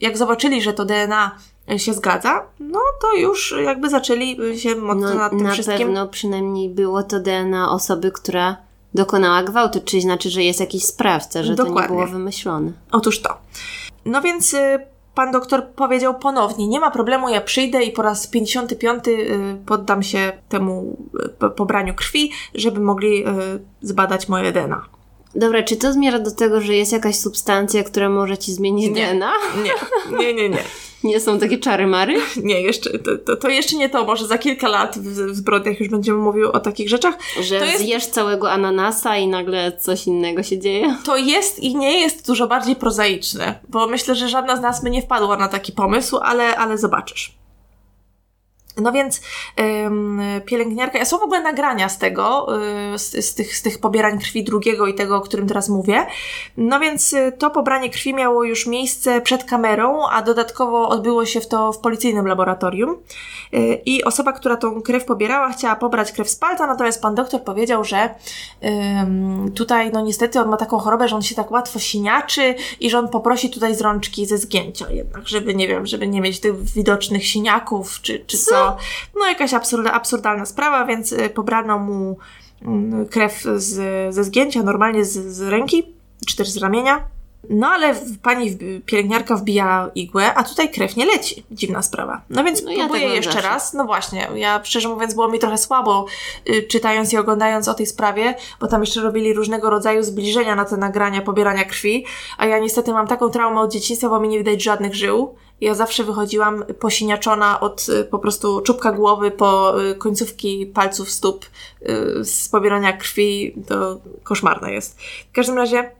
jak 0.02 0.18
zobaczyli, 0.18 0.62
że 0.62 0.74
to 0.74 0.86
DNA 0.86 1.32
się 1.78 1.94
zgadza, 1.94 2.46
no 2.60 2.80
to 3.02 3.14
już 3.14 3.56
jakby 3.64 3.90
zaczęli 3.90 4.60
się 4.60 4.76
mocno 4.76 5.10
no, 5.10 5.16
nad 5.16 5.32
tym 5.32 5.44
na 5.44 5.52
wszystkim... 5.52 5.78
Na 5.78 5.86
pewno 5.86 6.08
przynajmniej 6.08 6.70
było 6.70 7.04
to 7.04 7.20
DNA 7.20 7.72
osoby, 7.72 8.12
która 8.12 8.58
dokonała 8.94 9.44
gwałtu, 9.44 9.80
czyli 9.86 10.02
znaczy, 10.02 10.30
że 10.30 10.44
jest 10.44 10.60
jakiś 10.60 10.84
sprawca, 10.86 11.44
że 11.44 11.56
Dokładnie. 11.56 11.76
to 11.76 11.82
nie 11.82 11.88
było 11.88 12.08
wymyślone. 12.08 12.72
Otóż 12.92 13.22
to. 13.22 13.38
No 14.06 14.22
więc 14.22 14.54
y, 14.54 14.80
pan 15.16 15.32
doktor 15.32 15.68
powiedział 15.68 16.20
ponownie, 16.20 16.68
nie 16.68 16.80
ma 16.80 16.92
problemu, 16.92 17.30
ja 17.30 17.42
przyjdę 17.42 17.84
i 17.84 17.92
po 17.92 18.02
raz 18.02 18.28
55 18.28 19.08
y, 19.08 19.58
poddam 19.66 20.04
się 20.04 20.32
temu 20.50 20.98
y, 21.44 21.50
pobraniu 21.50 21.94
krwi, 21.94 22.32
żeby 22.56 22.80
mogli 22.80 23.26
zbadać 23.82 24.30
moje 24.30 24.52
DNA. 24.52 24.86
Dobra, 25.36 25.64
czy 25.64 25.78
to 25.78 25.94
zmierza 25.94 26.20
do 26.20 26.32
tego, 26.32 26.62
że 26.62 26.76
jest 26.76 26.92
jakaś 26.92 27.16
substancja, 27.16 27.84
która 27.84 28.10
może 28.10 28.38
ci 28.38 28.54
zmienić 28.54 28.96
nie, 28.96 29.06
DNA? 29.08 29.34
Nie, 29.64 30.18
nie, 30.18 30.34
nie, 30.34 30.50
nie. 30.50 30.64
Nie 31.04 31.20
są 31.20 31.40
takie 31.40 31.58
czary 31.58 31.88
mary? 31.88 32.16
Nie, 32.44 32.62
jeszcze, 32.62 33.00
to, 33.00 33.18
to, 33.18 33.36
to, 33.36 33.50
jeszcze 33.50 33.76
nie 33.76 33.90
to. 33.90 34.06
Może 34.06 34.28
za 34.28 34.38
kilka 34.38 34.68
lat 34.68 35.00
w, 35.00 35.32
w 35.32 35.36
zbrodniach 35.36 35.80
już 35.80 35.90
będziemy 35.90 36.18
mówił 36.18 36.52
o 36.52 36.60
takich 36.60 36.90
rzeczach. 36.90 37.18
Że 37.42 37.60
to 37.60 37.66
jest... 37.66 37.78
zjesz 37.78 38.08
całego 38.08 38.52
ananasa 38.52 39.18
i 39.18 39.28
nagle 39.28 39.78
coś 39.80 40.08
innego 40.08 40.44
się 40.44 40.60
dzieje? 40.60 40.96
To 41.06 41.18
jest 41.18 41.60
i 41.60 41.76
nie 41.76 42.00
jest 42.00 42.28
dużo 42.28 42.48
bardziej 42.48 42.76
prozaiczne, 42.76 43.60
bo 43.70 43.88
myślę, 43.88 44.16
że 44.16 44.30
żadna 44.30 44.56
z 44.56 44.62
nas 44.62 44.84
by 44.84 44.90
nie 44.90 45.02
wpadła 45.02 45.38
na 45.38 45.48
taki 45.48 45.72
pomysł, 45.72 46.18
ale, 46.18 46.56
ale 46.56 46.78
zobaczysz. 46.78 47.41
No 48.82 48.92
więc 48.92 49.22
ym, 49.60 50.22
pielęgniarka, 50.46 51.06
są 51.06 51.18
w 51.18 51.24
ogóle 51.24 51.42
nagrania 51.42 51.90
z 51.90 51.98
tego, 51.98 52.48
y, 52.94 53.00
z, 53.00 53.26
z, 53.26 53.36
tych, 53.36 53.56
z 53.56 53.62
tych 53.62 53.80
pobierań 53.80 54.20
krwi 54.20 54.44
drugiego 54.44 54.88
i 54.88 54.94
tego, 54.94 55.18
o 55.18 55.22
którym 55.22 55.48
teraz 55.48 55.70
mówię. 55.70 56.06
No 56.58 56.80
więc 56.80 57.14
y, 57.14 57.32
to 57.38 57.50
pobranie 57.50 57.90
krwi 57.90 58.14
miało 58.14 58.44
już 58.44 58.68
miejsce 58.68 59.22
przed 59.22 59.44
kamerą, 59.44 60.08
a 60.08 60.22
dodatkowo 60.22 60.90
odbyło 60.90 61.26
się 61.26 61.42
w 61.42 61.48
to 61.48 61.74
w 61.74 61.80
policyjnym 61.80 62.28
laboratorium. 62.28 62.98
Y, 63.54 63.82
I 63.86 64.04
osoba, 64.04 64.34
która 64.34 64.58
tą 64.58 64.82
krew 64.82 65.06
pobierała, 65.06 65.52
chciała 65.52 65.76
pobrać 65.76 66.12
krew 66.12 66.30
z 66.30 66.36
palca, 66.36 66.68
natomiast 66.68 67.02
pan 67.02 67.16
doktor 67.16 67.44
powiedział, 67.44 67.84
że 67.84 68.10
tutaj, 69.56 69.92
no 69.92 70.02
niestety, 70.02 70.40
on 70.40 70.50
ma 70.50 70.58
taką 70.58 70.78
chorobę, 70.78 71.08
że 71.08 71.16
on 71.16 71.22
się 71.22 71.36
tak 71.36 71.52
łatwo 71.52 71.80
siniaczy 71.80 72.56
i 72.80 72.90
że 72.90 73.00
on 73.00 73.10
poprosi 73.10 73.50
tutaj 73.50 73.76
z 73.76 73.82
rączki 73.82 74.26
ze 74.26 74.38
zgięcia 74.38 74.92
jednak, 74.92 75.28
żeby, 75.28 75.56
nie 75.56 75.68
wiem, 75.68 75.86
żeby 75.86 76.08
nie 76.08 76.22
mieć 76.22 76.40
tych 76.40 76.64
widocznych 76.64 77.28
siniaków, 77.28 78.02
czy, 78.02 78.24
czy 78.28 78.38
co 78.38 78.71
no 79.20 79.26
jakaś 79.26 79.54
absurda, 79.54 79.92
absurdalna 79.92 80.46
sprawa, 80.46 80.86
więc 80.86 81.12
y, 81.12 81.30
pobrano 81.30 81.80
mu 81.80 82.18
mm, 82.62 83.06
krew 83.06 83.44
z, 83.56 84.16
ze 84.16 84.24
zgięcia, 84.24 84.64
normalnie 84.64 85.06
z, 85.06 85.12
z 85.12 85.42
ręki, 85.42 85.84
czy 86.28 86.36
też 86.36 86.50
z 86.50 86.58
ramienia. 86.58 87.08
No 87.50 87.68
ale 87.68 87.96
pani 88.22 88.58
pielęgniarka 88.86 89.36
wbija 89.36 89.92
igłę, 89.96 90.34
a 90.34 90.44
tutaj 90.44 90.72
krew 90.72 90.96
nie 90.96 91.06
leci. 91.06 91.44
Dziwna 91.52 91.82
sprawa. 91.82 92.22
No 92.30 92.44
więc 92.44 92.64
no 92.64 92.72
próbuję 92.80 93.08
ja 93.08 93.14
jeszcze 93.14 93.42
raz. 93.42 93.74
No 93.74 93.86
właśnie, 93.86 94.28
ja 94.36 94.62
szczerze 94.64 94.90
mówiąc 94.90 95.14
było 95.14 95.28
mi 95.28 95.40
trochę 95.40 95.58
słabo 95.58 96.06
y, 96.50 96.64
czytając 96.64 97.14
i 97.14 97.18
oglądając 97.18 97.68
o 97.68 97.74
tej 97.74 97.86
sprawie, 97.86 98.36
bo 98.60 98.68
tam 98.68 98.82
jeszcze 98.82 99.02
robili 99.02 99.34
różnego 99.34 99.70
rodzaju 99.70 100.04
zbliżenia 100.04 100.56
na 100.56 100.66
te 100.66 100.78
nagrania 100.78 101.22
pobierania 101.22 101.66
krwi, 101.66 102.06
a 102.38 102.46
ja 102.46 102.60
niestety 102.60 102.92
mam 102.92 103.08
taką 103.08 103.30
traumę 103.30 103.62
od 103.62 103.72
dzieciństwa, 103.72 104.10
bo 104.10 104.20
mi 104.20 104.28
nie 104.28 104.38
widać 104.38 104.64
żadnych 104.64 104.96
żył 104.96 105.36
ja 105.62 105.74
zawsze 105.74 106.04
wychodziłam 106.04 106.64
posiniaczona 106.80 107.60
od 107.60 107.90
y, 107.90 108.04
po 108.04 108.20
prostu 108.20 108.62
czubka 108.62 108.92
głowy 108.92 109.32
po 109.32 109.82
y, 109.84 109.96
końcówki 109.96 110.66
palców 110.66 111.12
stóp 111.12 111.46
y, 111.82 112.26
z 112.26 112.50
pobierania 112.50 112.94
krwi. 112.94 113.56
To 113.68 114.00
koszmarne 114.24 114.74
jest. 114.74 115.02
W 115.32 115.32
każdym 115.32 115.58
razie 115.58 115.92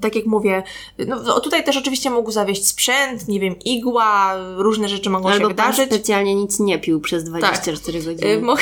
tak 0.00 0.16
jak 0.16 0.26
mówię, 0.26 0.62
no 1.06 1.40
tutaj 1.40 1.64
też 1.64 1.76
oczywiście 1.76 2.10
mógł 2.10 2.30
zawieść 2.30 2.66
sprzęt, 2.66 3.28
nie 3.28 3.40
wiem, 3.40 3.54
igła, 3.64 4.34
różne 4.56 4.88
rzeczy 4.88 5.10
mogą 5.10 5.28
Albo 5.28 5.40
się 5.44 5.48
wydarzyć. 5.48 5.86
specjalnie 5.86 6.34
nic 6.34 6.60
nie 6.60 6.78
pił 6.78 7.00
przez 7.00 7.24
24 7.24 7.98
tak. 7.98 8.06
godziny. 8.06 8.40
Mo- 8.40 8.56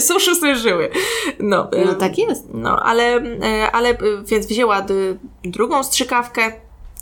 Suszył 0.00 0.34
sobie 0.34 0.56
żyły. 0.56 0.90
No, 1.40 1.68
no 1.86 1.94
tak 1.94 2.18
jest. 2.18 2.44
No, 2.54 2.82
ale, 2.82 3.22
ale 3.72 3.98
więc 4.24 4.46
wzięła 4.46 4.86
drugą 5.44 5.82
strzykawkę, 5.82 6.52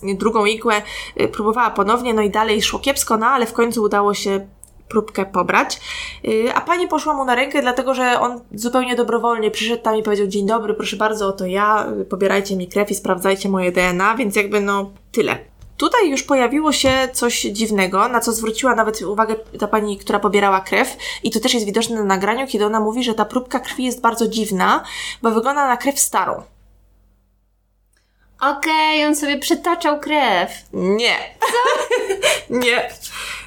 drugą 0.03 0.44
igłę, 0.44 0.83
y, 1.21 1.29
próbowała 1.29 1.71
ponownie, 1.71 2.14
no 2.14 2.23
i 2.23 2.31
dalej 2.31 2.62
szło 2.62 2.79
kiepsko, 2.79 3.16
no 3.16 3.27
ale 3.27 3.47
w 3.47 3.53
końcu 3.53 3.83
udało 3.83 4.14
się 4.14 4.49
próbkę 4.88 5.27
pobrać. 5.27 5.81
Y, 6.24 6.55
a 6.55 6.61
pani 6.61 6.88
poszła 6.88 7.14
mu 7.14 7.24
na 7.24 7.35
rękę, 7.35 7.62
dlatego 7.62 7.94
że 7.94 8.20
on 8.20 8.40
zupełnie 8.55 8.96
dobrowolnie 8.96 9.51
przyszedł 9.51 9.83
tam 9.83 9.96
i 9.96 10.03
powiedział: 10.03 10.27
Dzień 10.27 10.46
dobry, 10.46 10.74
proszę 10.74 10.96
bardzo, 10.96 11.27
oto 11.27 11.46
ja, 11.46 11.87
y, 12.01 12.05
pobierajcie 12.05 12.57
mi 12.57 12.68
krew 12.68 12.90
i 12.90 12.94
sprawdzajcie 12.94 13.48
moje 13.48 13.72
DNA, 13.72 14.14
więc 14.14 14.37
jakby 14.37 14.61
no 14.61 14.90
tyle. 15.12 15.38
Tutaj 15.77 16.11
już 16.11 16.22
pojawiło 16.22 16.72
się 16.72 17.09
coś 17.12 17.40
dziwnego, 17.40 18.09
na 18.09 18.20
co 18.20 18.33
zwróciła 18.33 18.74
nawet 18.74 19.03
uwagę 19.03 19.35
ta 19.59 19.68
pani, 19.68 19.98
która 19.98 20.18
pobierała 20.18 20.61
krew, 20.61 20.96
i 21.22 21.31
to 21.31 21.40
też 21.40 21.55
jest 21.55 21.66
widoczne 21.66 21.96
na 21.96 22.05
nagraniu, 22.05 22.46
kiedy 22.46 22.66
ona 22.66 22.81
mówi, 22.81 23.05
że 23.05 23.14
ta 23.14 23.24
próbka 23.24 23.61
krwi 23.61 23.85
jest 23.85 24.01
bardzo 24.01 24.29
dziwna, 24.29 24.85
bo 25.22 25.31
wygląda 25.31 25.68
na 25.68 25.77
krew 25.77 26.01
starą. 26.01 26.42
Okej, 28.40 28.98
okay, 28.98 29.07
on 29.07 29.16
sobie 29.16 29.38
przetaczał 29.38 30.01
krew. 30.01 30.51
Nie. 30.72 31.16
Co? 31.40 31.94
nie. 32.64 32.90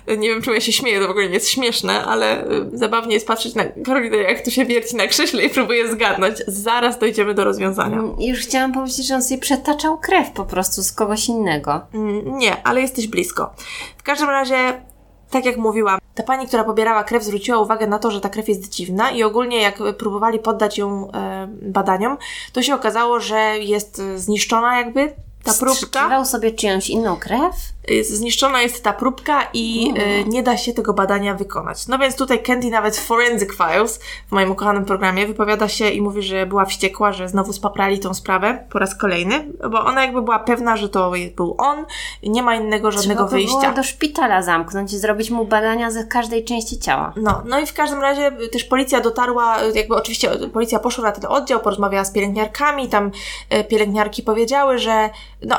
Nie 0.07 0.29
wiem, 0.29 0.41
czemu 0.41 0.53
ja 0.53 0.61
się 0.61 0.71
śmieję, 0.71 0.99
to 0.99 1.07
w 1.07 1.11
ogóle 1.11 1.27
nie 1.27 1.33
jest 1.33 1.49
śmieszne, 1.49 2.05
ale 2.05 2.45
y, 2.51 2.69
zabawnie 2.73 3.13
jest 3.13 3.27
patrzeć 3.27 3.55
na 3.55 3.63
Karolinę, 3.85 4.17
jak 4.17 4.45
tu 4.45 4.51
się 4.51 4.65
wierci 4.65 4.95
na 4.95 5.07
krześle 5.07 5.43
i 5.45 5.49
próbuje 5.49 5.91
zgadnąć. 5.91 6.37
Zaraz 6.47 6.99
dojdziemy 6.99 7.33
do 7.33 7.43
rozwiązania. 7.43 7.97
Mm, 7.97 8.15
już 8.19 8.39
chciałam 8.39 8.73
powiedzieć, 8.73 9.07
że 9.07 9.15
on 9.15 9.23
sobie 9.23 9.39
przetaczał 9.39 9.97
krew 9.97 10.31
po 10.31 10.45
prostu 10.45 10.83
z 10.83 10.91
kogoś 10.91 11.27
innego. 11.27 11.81
Mm, 11.93 12.37
nie, 12.37 12.63
ale 12.63 12.81
jesteś 12.81 13.07
blisko. 13.07 13.53
W 13.97 14.03
każdym 14.03 14.29
razie 14.29 14.81
tak 15.29 15.45
jak 15.45 15.57
mówiłam, 15.57 15.99
ta 16.15 16.23
pani, 16.23 16.47
która 16.47 16.63
pobierała 16.63 17.03
krew, 17.03 17.23
zwróciła 17.23 17.59
uwagę 17.59 17.87
na 17.87 17.99
to, 17.99 18.11
że 18.11 18.21
ta 18.21 18.29
krew 18.29 18.49
jest 18.49 18.69
dziwna 18.69 19.11
i 19.11 19.23
ogólnie 19.23 19.61
jak 19.61 19.79
próbowali 19.97 20.39
poddać 20.39 20.77
ją 20.77 21.11
e, 21.11 21.47
badaniom, 21.61 22.17
to 22.53 22.61
się 22.61 22.75
okazało, 22.75 23.19
że 23.19 23.59
jest 23.59 24.01
zniszczona 24.15 24.77
jakby 24.77 25.13
ta 25.43 25.53
próbka. 25.53 26.25
sobie 26.25 26.51
czyjąś 26.51 26.89
inną 26.89 27.17
krew? 27.17 27.55
Zniszczona 28.01 28.61
jest 28.61 28.83
ta 28.83 28.93
próbka 28.93 29.47
i 29.53 29.93
y, 30.25 30.29
nie 30.29 30.43
da 30.43 30.57
się 30.57 30.73
tego 30.73 30.93
badania 30.93 31.35
wykonać. 31.35 31.87
No 31.87 31.97
więc 31.99 32.15
tutaj 32.15 32.43
Candy 32.43 32.69
nawet 32.69 32.97
w 32.97 33.05
Forensic 33.05 33.49
Files, 33.51 33.99
w 34.27 34.31
moim 34.31 34.51
ukochanym 34.51 34.85
programie, 34.85 35.27
wypowiada 35.27 35.67
się 35.67 35.89
i 35.89 36.01
mówi, 36.01 36.23
że 36.23 36.45
była 36.45 36.65
wściekła, 36.65 37.11
że 37.11 37.29
znowu 37.29 37.53
spaprali 37.53 37.99
tą 37.99 38.13
sprawę 38.13 38.67
po 38.69 38.79
raz 38.79 38.95
kolejny, 38.95 39.47
bo 39.71 39.85
ona 39.85 40.03
jakby 40.05 40.21
była 40.21 40.39
pewna, 40.39 40.77
że 40.77 40.89
to 40.89 41.11
był 41.35 41.55
on 41.57 41.85
nie 42.23 42.43
ma 42.43 42.55
innego 42.55 42.91
żadnego 42.91 43.23
Trzeba 43.23 43.31
wyjścia. 43.31 43.61
Było 43.61 43.73
do 43.73 43.83
szpitala 43.83 44.41
zamknąć 44.41 44.93
i 44.93 44.97
zrobić 44.97 45.29
mu 45.29 45.45
badania 45.45 45.91
ze 45.91 46.03
każdej 46.03 46.45
części 46.45 46.79
ciała. 46.79 47.13
No, 47.15 47.43
no 47.45 47.59
i 47.59 47.65
w 47.65 47.73
każdym 47.73 48.01
razie 48.01 48.31
też 48.51 48.63
policja 48.63 49.01
dotarła, 49.01 49.57
jakby 49.75 49.95
oczywiście 49.95 50.29
policja 50.53 50.79
poszła 50.79 51.03
na 51.03 51.11
ten 51.11 51.25
oddział, 51.31 51.59
porozmawiała 51.59 52.05
z 52.05 52.11
pielęgniarkami, 52.11 52.89
tam 52.89 53.11
y, 53.53 53.63
pielęgniarki 53.63 54.23
powiedziały, 54.23 54.77
że 54.77 55.09
no, 55.41 55.55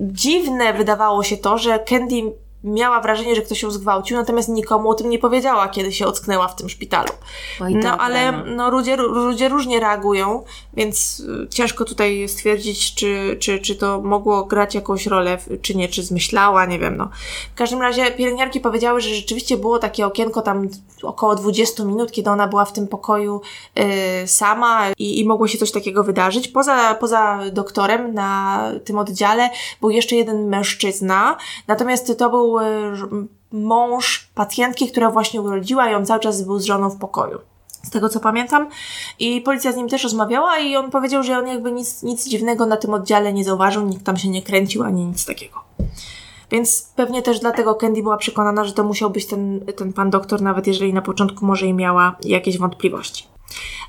dziwne 0.00 0.72
wydawało 0.74 1.22
się 1.22 1.36
to, 1.36 1.58
że 1.58 1.78
Candy 1.78 2.32
miała 2.64 3.00
wrażenie, 3.00 3.34
że 3.34 3.42
ktoś 3.42 3.62
ją 3.62 3.70
zgwałcił, 3.70 4.16
natomiast 4.16 4.48
nikomu 4.48 4.90
o 4.90 4.94
tym 4.94 5.10
nie 5.10 5.18
powiedziała, 5.18 5.68
kiedy 5.68 5.92
się 5.92 6.06
ocknęła 6.06 6.48
w 6.48 6.56
tym 6.56 6.68
szpitalu. 6.68 7.12
Oj, 7.60 7.74
no 7.74 7.98
ale 7.98 8.32
no. 8.32 8.44
no, 8.46 8.70
ludzie, 8.70 8.96
ludzie 8.96 9.48
różnie 9.48 9.80
reagują, 9.80 10.44
więc 10.74 11.20
y, 11.20 11.48
ciężko 11.48 11.84
tutaj 11.84 12.28
stwierdzić, 12.28 12.94
czy, 12.94 13.36
czy, 13.40 13.58
czy 13.58 13.76
to 13.76 14.00
mogło 14.00 14.44
grać 14.44 14.74
jakąś 14.74 15.06
rolę, 15.06 15.38
czy 15.62 15.74
nie, 15.74 15.88
czy 15.88 16.02
zmyślała, 16.02 16.66
nie 16.66 16.78
wiem. 16.78 16.96
No. 16.96 17.08
W 17.54 17.58
każdym 17.58 17.82
razie 17.82 18.10
pielęgniarki 18.10 18.60
powiedziały, 18.60 19.00
że 19.00 19.14
rzeczywiście 19.14 19.56
było 19.56 19.78
takie 19.78 20.06
okienko 20.06 20.42
tam 20.42 20.68
około 21.02 21.34
20 21.34 21.84
minut, 21.84 22.12
kiedy 22.12 22.30
ona 22.30 22.48
była 22.48 22.64
w 22.64 22.72
tym 22.72 22.88
pokoju 22.88 23.40
y, 24.24 24.26
sama 24.26 24.82
i, 24.98 25.20
i 25.20 25.24
mogło 25.24 25.48
się 25.48 25.58
coś 25.58 25.72
takiego 25.72 26.04
wydarzyć. 26.04 26.48
Poza, 26.48 26.94
poza 26.94 27.40
doktorem 27.52 28.14
na 28.14 28.62
tym 28.84 28.98
oddziale 28.98 29.50
był 29.80 29.90
jeszcze 29.90 30.16
jeden 30.16 30.48
mężczyzna, 30.48 31.36
natomiast 31.68 32.18
to 32.18 32.30
był 32.30 32.45
mąż 33.52 34.28
pacjentki, 34.34 34.88
która 34.88 35.10
właśnie 35.10 35.42
urodziła 35.42 35.90
i 35.90 35.94
on 35.94 36.06
cały 36.06 36.20
czas 36.20 36.42
był 36.42 36.58
z 36.58 36.64
żoną 36.64 36.90
w 36.90 36.98
pokoju. 36.98 37.38
Z 37.82 37.90
tego 37.90 38.08
co 38.08 38.20
pamiętam. 38.20 38.68
I 39.18 39.40
policja 39.40 39.72
z 39.72 39.76
nim 39.76 39.88
też 39.88 40.04
rozmawiała 40.04 40.58
i 40.58 40.76
on 40.76 40.90
powiedział, 40.90 41.22
że 41.22 41.38
on 41.38 41.46
jakby 41.46 41.72
nic, 41.72 42.02
nic 42.02 42.28
dziwnego 42.28 42.66
na 42.66 42.76
tym 42.76 42.94
oddziale 42.94 43.32
nie 43.32 43.44
zauważył, 43.44 43.86
nikt 43.86 44.04
tam 44.04 44.16
się 44.16 44.28
nie 44.28 44.42
kręcił 44.42 44.82
ani 44.82 45.04
nic 45.04 45.26
takiego. 45.26 45.60
Więc 46.50 46.92
pewnie 46.96 47.22
też 47.22 47.40
dlatego 47.40 47.74
Candy 47.74 48.02
była 48.02 48.16
przekonana, 48.16 48.64
że 48.64 48.72
to 48.72 48.84
musiał 48.84 49.10
być 49.10 49.26
ten, 49.26 49.60
ten 49.76 49.92
pan 49.92 50.10
doktor, 50.10 50.42
nawet 50.42 50.66
jeżeli 50.66 50.94
na 50.94 51.02
początku 51.02 51.46
może 51.46 51.66
i 51.66 51.74
miała 51.74 52.16
jakieś 52.22 52.58
wątpliwości. 52.58 53.35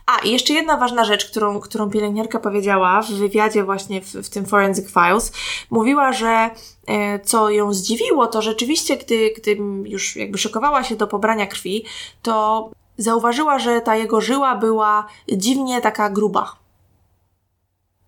A, 0.06 0.20
i 0.20 0.32
jeszcze 0.32 0.54
jedna 0.54 0.78
ważna 0.78 1.06
rzecz, 1.06 1.26
którą, 1.26 1.60
którą 1.60 1.90
pielęgniarka 1.90 2.40
powiedziała 2.40 3.02
w 3.02 3.12
wywiadzie 3.12 3.64
właśnie 3.64 4.02
w, 4.02 4.14
w 4.14 4.30
tym 4.30 4.46
Forensic 4.46 4.88
Files. 4.88 5.32
Mówiła, 5.70 6.14
że 6.14 6.50
e, 6.88 7.20
co 7.20 7.50
ją 7.50 7.74
zdziwiło, 7.74 8.28
to 8.28 8.42
rzeczywiście, 8.42 8.98
gdy, 8.98 9.34
gdy 9.38 9.58
już 9.84 10.16
jakby 10.16 10.38
szykowała 10.38 10.84
się 10.84 10.96
do 10.96 11.08
pobrania 11.08 11.48
krwi, 11.48 11.86
to 12.22 12.70
zauważyła, 12.98 13.60
że 13.60 13.82
ta 13.82 13.96
jego 13.96 14.22
żyła 14.22 14.56
była 14.56 15.08
dziwnie 15.32 15.82
taka 15.82 16.10
gruba. 16.10 16.56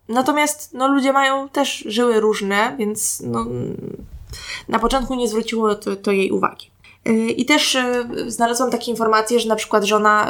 Natomiast 0.10 0.74
no, 0.74 0.88
ludzie 0.88 1.14
mają 1.14 1.50
też 1.50 1.84
żyły 1.88 2.20
różne, 2.20 2.76
więc 2.78 3.24
no, 3.26 3.46
na 4.68 4.80
początku 4.80 5.16
nie 5.16 5.28
zwróciło 5.28 5.76
to, 5.76 5.96
to 5.96 6.12
jej 6.12 6.32
uwagi. 6.32 6.72
E, 7.06 7.14
I 7.14 7.46
też 7.46 7.76
e, 7.76 8.06
znalazłam 8.28 8.72
takie 8.72 8.92
informacje, 8.92 9.40
że 9.40 9.50
na 9.50 9.56
przykład 9.56 9.84
żona 9.84 10.28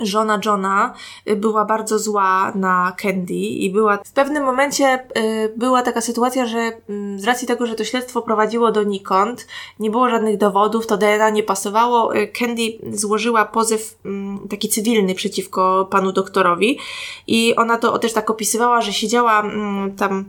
żona 0.00 0.40
Johna 0.44 0.94
y, 1.28 1.36
była 1.36 1.64
bardzo 1.64 1.98
zła 1.98 2.52
na 2.54 2.92
Candy 3.02 3.34
i 3.34 3.70
była 3.70 3.96
w 3.96 4.12
pewnym 4.12 4.44
momencie 4.44 5.06
y, 5.18 5.52
była 5.56 5.82
taka 5.82 6.00
sytuacja, 6.00 6.46
że 6.46 6.58
y, 6.58 7.18
z 7.18 7.24
racji 7.24 7.48
tego, 7.48 7.66
że 7.66 7.74
to 7.74 7.84
śledztwo 7.84 8.22
prowadziło 8.22 8.72
donikąd, 8.72 9.46
nie 9.80 9.90
było 9.90 10.10
żadnych 10.10 10.36
dowodów, 10.36 10.86
to 10.86 10.96
DNA 10.96 11.30
nie 11.30 11.42
pasowało, 11.42 12.16
y, 12.16 12.28
Candy 12.28 12.62
złożyła 12.92 13.44
pozew 13.44 13.98
y, 14.44 14.48
taki 14.48 14.68
cywilny 14.68 15.14
przeciwko 15.14 15.88
panu 15.90 16.12
doktorowi 16.12 16.78
i 17.26 17.56
ona 17.56 17.78
to 17.78 17.98
też 17.98 18.12
tak 18.12 18.30
opisywała, 18.30 18.80
że 18.80 18.92
siedziała 18.92 19.40
mm, 19.40 19.96
tam 19.96 20.24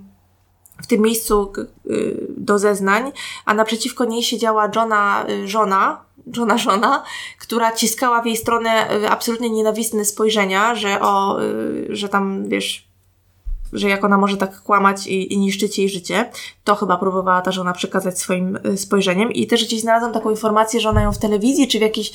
w 0.81 0.87
tym 0.87 1.01
miejscu 1.01 1.53
do 2.37 2.59
zeznań, 2.59 3.11
a 3.45 3.53
naprzeciwko 3.53 4.05
niej 4.05 4.23
siedziała 4.23 4.71
Johna 4.75 5.25
żona, 5.45 6.06
Johna 6.37 6.57
żona, 6.57 7.03
która 7.39 7.71
ciskała 7.71 8.21
w 8.21 8.25
jej 8.25 8.37
stronę 8.37 8.91
y, 8.91 9.09
absolutnie 9.09 9.49
nienawistne 9.49 10.05
spojrzenia, 10.05 10.75
że 10.75 11.01
o, 11.01 11.41
y, 11.43 11.87
że 11.89 12.09
tam, 12.09 12.49
wiesz, 12.49 12.87
że 13.73 13.89
jak 13.89 14.03
ona 14.03 14.17
może 14.17 14.37
tak 14.37 14.61
kłamać 14.61 15.07
i, 15.07 15.33
i 15.33 15.37
niszczyć 15.37 15.79
jej 15.79 15.89
życie. 15.89 16.31
To 16.63 16.75
chyba 16.75 16.97
próbowała 16.97 17.41
ta 17.41 17.51
żona 17.51 17.73
przekazać 17.73 18.19
swoim 18.19 18.59
y, 18.65 18.77
spojrzeniem. 18.77 19.31
I 19.31 19.47
też 19.47 19.65
gdzieś 19.65 19.81
znalazłam 19.81 20.13
taką 20.13 20.29
informację, 20.29 20.79
że 20.79 20.89
ona 20.89 21.01
ją 21.01 21.11
w 21.11 21.17
telewizji, 21.17 21.67
czy 21.67 21.79
w 21.79 21.81
jakiejś, 21.81 22.11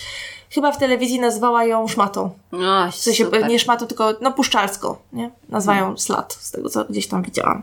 chyba 0.51 0.73
w 0.73 0.79
telewizji 0.79 1.21
nazwała 1.21 1.65
ją 1.65 1.89
szmatą. 1.89 2.31
O, 2.53 2.91
W 2.91 2.95
sensie 2.95 3.25
super. 3.25 3.49
nie 3.49 3.59
szmatą, 3.59 3.87
tylko 3.87 4.13
no 4.21 4.33
puszczalską, 4.33 4.97
nie? 5.13 5.31
Nazwają 5.49 5.99
slat, 5.99 6.39
z 6.41 6.51
tego 6.51 6.69
co 6.69 6.85
gdzieś 6.85 7.07
tam 7.07 7.23
widziałam. 7.23 7.63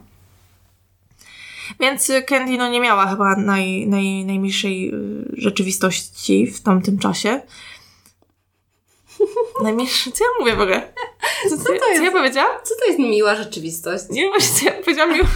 Więc 1.80 2.12
Candy 2.28 2.58
no 2.58 2.70
nie 2.70 2.80
miała 2.80 3.08
chyba 3.08 3.36
naj, 3.36 3.88
naj, 3.88 4.26
najmilszej 4.26 4.94
y, 4.94 5.26
rzeczywistości 5.38 6.48
w 6.48 6.62
tamtym 6.62 7.00
czasie. 7.00 7.42
Najmilszej... 9.64 10.14
Co 10.14 10.24
ja 10.24 10.30
mówię 10.40 10.56
w 10.56 10.62
ogóle? 10.62 10.94
Co, 11.50 11.58
co, 11.58 11.64
to 11.64 11.64
co 11.64 11.90
jest? 11.90 12.04
ja 12.04 12.12
powiedziałam? 12.12 12.52
Co 12.64 12.76
to 12.76 12.86
jest 12.86 13.00
miła 13.00 13.36
rzeczywistość? 13.36 14.04
Nie 14.10 14.22
wiem 14.22 14.32
właśnie, 14.32 14.56
co 14.60 14.66
ja 14.66 14.84
powiedziałam. 14.84 15.14
miło. 15.14 15.28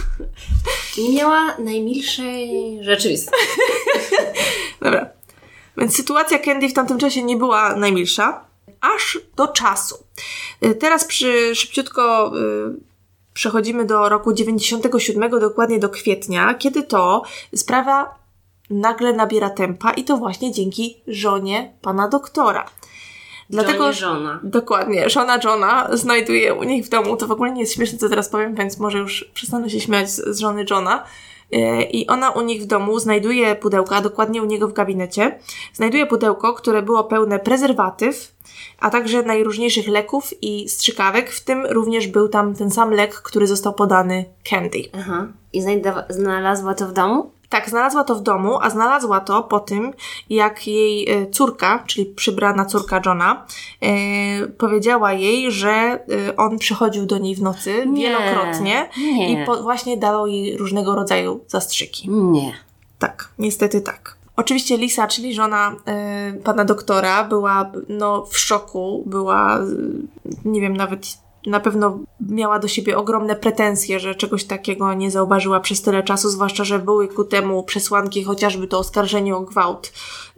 Nie 0.98 1.12
miała 1.16 1.56
najmilszej 1.58 2.78
rzeczywistości. 2.80 3.46
Dobra. 4.82 5.08
Więc 5.76 5.96
sytuacja 5.96 6.38
Candy 6.38 6.68
w 6.68 6.72
tamtym 6.72 6.98
czasie 6.98 7.22
nie 7.22 7.36
była 7.36 7.76
najmilsza, 7.76 8.44
aż 8.80 9.18
do 9.36 9.48
czasu. 9.48 10.04
Y, 10.64 10.74
Teraz 10.74 11.04
przy, 11.04 11.54
szybciutko 11.54 12.32
y, 12.38 12.93
przechodzimy 13.34 13.84
do 13.84 14.08
roku 14.08 14.32
97, 14.32 15.30
dokładnie 15.30 15.78
do 15.78 15.88
kwietnia, 15.88 16.54
kiedy 16.54 16.82
to 16.82 17.22
sprawa 17.54 18.14
nagle 18.70 19.12
nabiera 19.12 19.50
tempa 19.50 19.92
i 19.92 20.04
to 20.04 20.16
właśnie 20.16 20.52
dzięki 20.52 21.02
żonie 21.06 21.72
pana 21.82 22.08
doktora. 22.08 22.66
Dlatego, 23.50 23.92
żona. 23.92 24.40
Dokładnie. 24.42 25.10
Żona 25.10 25.38
Johna 25.44 25.88
znajduje 25.96 26.54
u 26.54 26.62
nich 26.62 26.86
w 26.86 26.88
domu. 26.88 27.16
To 27.16 27.26
w 27.26 27.30
ogóle 27.30 27.52
nie 27.52 27.60
jest 27.60 27.74
śmieszne, 27.74 27.98
co 27.98 28.08
teraz 28.08 28.28
powiem, 28.28 28.54
więc 28.54 28.78
może 28.78 28.98
już 28.98 29.30
przestanę 29.34 29.70
się 29.70 29.80
śmiać 29.80 30.10
z, 30.10 30.36
z 30.36 30.40
żony 30.40 30.64
Johna. 30.70 31.04
E, 31.52 31.82
I 31.82 32.06
ona 32.06 32.30
u 32.30 32.40
nich 32.40 32.62
w 32.62 32.66
domu 32.66 32.98
znajduje 32.98 33.56
pudełka, 33.56 34.00
dokładnie 34.00 34.42
u 34.42 34.44
niego 34.44 34.68
w 34.68 34.72
gabinecie. 34.72 35.38
Znajduje 35.72 36.06
pudełko, 36.06 36.54
które 36.54 36.82
było 36.82 37.04
pełne 37.04 37.38
prezerwatyw, 37.38 38.34
a 38.80 38.90
także 38.90 39.22
najróżniejszych 39.22 39.88
leków 39.88 40.42
i 40.42 40.68
strzykawek. 40.68 41.30
W 41.30 41.44
tym 41.44 41.66
również 41.66 42.06
był 42.06 42.28
tam 42.28 42.54
ten 42.54 42.70
sam 42.70 42.90
lek, 42.90 43.14
który 43.14 43.46
został 43.46 43.74
podany 43.74 44.24
Candy. 44.50 44.82
Aha. 44.92 45.26
I 45.52 45.62
znalazła 46.08 46.74
to 46.74 46.88
w 46.88 46.92
domu? 46.92 47.33
Tak, 47.48 47.70
znalazła 47.70 48.04
to 48.04 48.14
w 48.14 48.22
domu, 48.22 48.58
a 48.60 48.70
znalazła 48.70 49.20
to 49.20 49.42
po 49.42 49.60
tym, 49.60 49.92
jak 50.30 50.66
jej 50.66 51.10
e, 51.10 51.26
córka, 51.30 51.84
czyli 51.86 52.06
przybrana 52.06 52.64
córka 52.64 53.00
Johna, 53.06 53.46
e, 53.80 54.46
powiedziała 54.46 55.12
jej, 55.12 55.52
że 55.52 55.70
e, 55.70 56.36
on 56.36 56.58
przychodził 56.58 57.06
do 57.06 57.18
niej 57.18 57.34
w 57.34 57.42
nocy 57.42 57.86
Nie. 57.86 58.08
wielokrotnie 58.08 58.88
Nie. 58.98 59.42
i 59.42 59.46
po, 59.46 59.62
właśnie 59.62 59.96
dawał 59.96 60.26
jej 60.26 60.56
różnego 60.56 60.94
rodzaju 60.94 61.44
zastrzyki. 61.48 62.10
Nie. 62.10 62.52
Tak, 62.98 63.28
niestety 63.38 63.80
tak. 63.80 64.16
Oczywiście 64.36 64.76
Lisa, 64.76 65.06
czyli 65.06 65.34
żona 65.34 65.76
e, 65.86 66.32
pana 66.32 66.64
doktora, 66.64 67.24
była 67.24 67.70
no, 67.88 68.26
w 68.26 68.38
szoku, 68.38 69.02
była, 69.06 69.60
nie 70.44 70.60
wiem, 70.60 70.76
nawet 70.76 71.23
na 71.46 71.60
pewno 71.60 71.98
miała 72.20 72.58
do 72.58 72.68
siebie 72.68 72.98
ogromne 72.98 73.36
pretensje, 73.36 74.00
że 74.00 74.14
czegoś 74.14 74.44
takiego 74.44 74.94
nie 74.94 75.10
zauważyła 75.10 75.60
przez 75.60 75.82
tyle 75.82 76.02
czasu, 76.02 76.28
zwłaszcza, 76.28 76.64
że 76.64 76.78
były 76.78 77.08
ku 77.08 77.24
temu 77.24 77.62
przesłanki, 77.62 78.24
chociażby 78.24 78.66
to 78.66 78.78
oskarżenie 78.78 79.36
o 79.36 79.40
gwałt. 79.40 79.92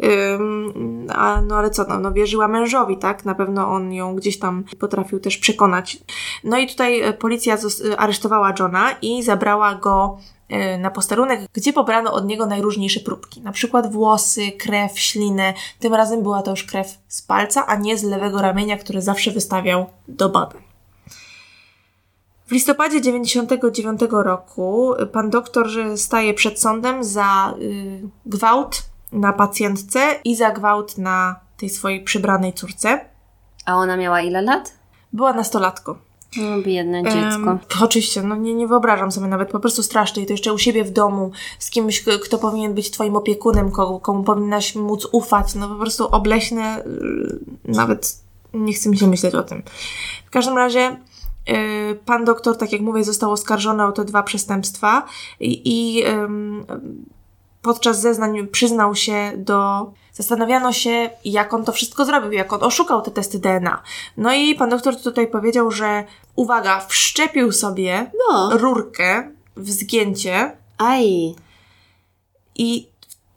Ym, 0.05 1.07
a, 1.15 1.41
no 1.41 1.57
ale 1.57 1.71
co, 1.71 1.85
no, 1.89 1.99
no 1.99 2.13
wierzyła 2.13 2.49
mężowi, 2.49 2.99
tak? 2.99 3.25
Na 3.25 3.35
pewno 3.35 3.69
on 3.69 3.93
ją 3.93 4.17
gdzieś 4.17 4.39
tam 4.39 4.65
potrafił 4.79 5.21
też 5.21 5.39
przekonać. 5.39 5.99
No 6.45 6.59
i 6.59 6.67
tutaj 6.67 7.01
e, 7.01 7.13
policja 7.13 7.55
e, 7.55 8.01
aresztowała 8.01 8.55
Johna 8.59 8.93
i 9.03 9.23
zabrała 9.23 9.75
go 9.75 10.19
e, 10.49 10.79
na 10.79 10.91
posterunek, 10.91 11.41
gdzie 11.53 11.73
pobrano 11.73 12.13
od 12.13 12.27
niego 12.27 12.47
najróżniejsze 12.47 13.01
próbki. 13.01 13.41
Na 13.41 13.53
przykład 13.53 13.93
włosy, 13.93 14.53
krew, 14.53 14.99
ślinę. 14.99 15.55
Tym 15.81 15.95
razem 15.95 16.23
była 16.23 16.43
to 16.43 16.51
już 16.51 16.65
krew 16.65 16.99
z 17.09 17.23
palca, 17.23 17.67
a 17.67 17.77
nie 17.77 17.99
z 17.99 18.03
lewego 18.03 18.43
ramienia, 18.43 18.77
które 18.79 19.03
zawsze 19.03 19.31
wystawiał 19.31 19.87
do 20.09 20.29
badań. 20.29 20.66
W 22.47 22.53
listopadzie 22.53 23.01
99 23.01 24.01
roku 24.11 24.95
pan 25.13 25.31
doktor 25.31 25.69
staje 25.97 26.35
przed 26.35 26.61
sądem 26.61 27.05
za 27.05 27.55
y, 27.61 28.09
gwałt 28.27 28.83
na 29.13 29.33
pacjentce 29.33 30.01
i 30.25 30.37
za 30.37 30.51
gwałt 30.51 30.99
na 30.99 31.41
tej 31.57 31.71
swojej 31.71 32.05
przybranej 32.05 32.53
córce. 32.53 33.01
A 33.65 33.77
ona 33.77 33.97
miała 33.97 34.21
ile 34.21 34.43
lat? 34.43 34.73
Była 35.13 35.33
nastolatką. 35.33 35.95
No, 36.37 36.63
biedne 36.63 37.03
dziecko. 37.03 37.51
Em, 37.51 37.59
oczywiście, 37.81 38.23
no 38.23 38.37
nie, 38.37 38.55
nie 38.55 38.67
wyobrażam 38.67 39.13
sobie 39.13 39.27
nawet, 39.27 39.51
po 39.51 39.61
prostu 39.61 39.83
strasznie. 39.83 40.23
I 40.23 40.27
to 40.27 40.33
jeszcze 40.33 40.53
u 40.53 40.59
siebie 40.59 40.85
w 40.85 40.91
domu, 40.91 41.31
z 41.59 41.71
kimś, 41.71 42.05
kto 42.25 42.39
powinien 42.39 42.75
być 42.75 42.91
twoim 42.91 43.17
opiekunem, 43.17 43.71
komu, 43.71 44.01
komu 44.01 44.23
powinnaś 44.23 44.75
móc 44.75 45.09
ufać. 45.13 45.55
No 45.55 45.69
po 45.69 45.75
prostu 45.75 46.09
obleśne, 46.09 46.85
y, 46.87 47.39
nawet 47.65 48.21
nie 48.55 48.73
chce 48.73 48.89
mi 48.89 48.99
się 48.99 49.07
myśleć 49.07 49.35
o 49.35 49.43
tym. 49.43 49.63
W 50.27 50.31
każdym 50.31 50.57
razie 50.57 50.97
pan 52.05 52.25
doktor, 52.25 52.57
tak 52.59 52.73
jak 52.73 52.81
mówię, 52.81 53.05
został 53.05 53.33
oskarżony 53.33 53.85
o 53.85 53.93
te 53.93 54.05
dwa 54.05 54.23
przestępstwa 54.23 55.07
i, 55.41 55.63
i 55.65 56.05
podczas 57.63 58.01
zeznań 58.01 58.47
przyznał 58.47 58.95
się 58.95 59.33
do. 59.37 59.91
Zastanawiano 60.13 60.73
się, 60.73 61.11
jak 61.25 61.55
on 61.55 61.65
to 61.65 61.73
wszystko 61.73 62.05
zrobił, 62.05 62.33
jak 62.33 62.53
on 62.53 62.63
oszukał 62.63 63.03
te 63.03 63.11
testy 63.11 63.39
DNA. 63.39 63.83
No 64.17 64.35
i 64.35 64.55
pan 64.55 64.71
doktor 64.71 64.97
tutaj 64.97 65.27
powiedział, 65.27 65.71
że 65.71 66.05
uwaga, 66.37 66.81
wszczepił 66.89 67.53
sobie 67.53 68.11
No. 68.29 68.51
rurkę 68.59 69.31
w 69.57 69.71
zgięcie 69.71 70.57
Aj. 70.79 71.35
i 72.55 72.89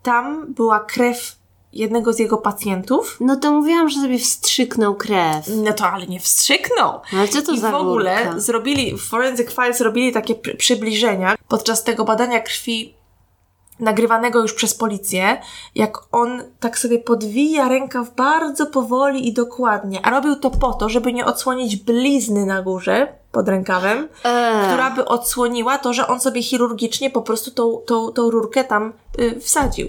tam 0.04 0.54
była 0.54 0.80
krew 0.80 1.38
jednego 1.74 2.14
z 2.14 2.20
jego 2.20 2.38
pacjentów. 2.38 3.18
No 3.20 3.36
to 3.36 3.52
mówiłam, 3.52 3.90
że 3.90 4.02
sobie 4.02 4.20
wstrzyknął 4.20 4.96
krew. 4.96 5.46
No 5.48 5.74
to 5.74 5.86
ale 5.88 6.08
nie 6.08 6.20
wstrzyknął. 6.20 7.00
Ale 7.14 7.28
co 7.28 7.42
to 7.42 7.52
I 7.52 7.60
za 7.60 7.72
w 7.72 7.76
ogóle 7.76 8.24
rurka? 8.24 8.40
zrobili, 8.40 8.98
w 8.98 9.02
Forensic 9.02 9.50
Files 9.52 9.78
zrobili 9.78 10.14
takie 10.14 10.36
pr- 10.36 10.58
przybliżenia 10.58 11.36
podczas 11.48 11.84
tego 11.84 12.06
badania 12.06 12.40
krwi 12.40 13.00
nagrywanego 13.80 14.42
już 14.42 14.54
przez 14.54 14.76
policję, 14.76 15.42
jak 15.76 15.98
on 16.12 16.44
tak 16.60 16.80
sobie 16.80 17.00
podwija 17.00 17.70
rękaw 17.70 18.16
bardzo 18.16 18.66
powoli 18.66 19.28
i 19.28 19.34
dokładnie, 19.34 20.06
a 20.06 20.10
robił 20.10 20.36
to 20.36 20.50
po 20.52 20.74
to, 20.74 20.90
żeby 20.90 21.14
nie 21.14 21.26
odsłonić 21.26 21.76
blizny 21.76 22.46
na 22.46 22.62
górze 22.62 23.08
pod 23.32 23.48
rękawem, 23.50 24.08
Eee. 24.24 24.68
która 24.68 24.90
by 24.92 25.06
odsłoniła 25.06 25.78
to, 25.78 25.94
że 25.94 26.08
on 26.08 26.20
sobie 26.20 26.44
chirurgicznie 26.44 27.10
po 27.10 27.22
prostu 27.22 27.52
tą, 27.52 27.82
tą, 27.86 28.12
tą 28.12 28.30
rurkę 28.32 28.64
tam 28.64 28.94
y, 29.20 29.40
wsadził. 29.40 29.88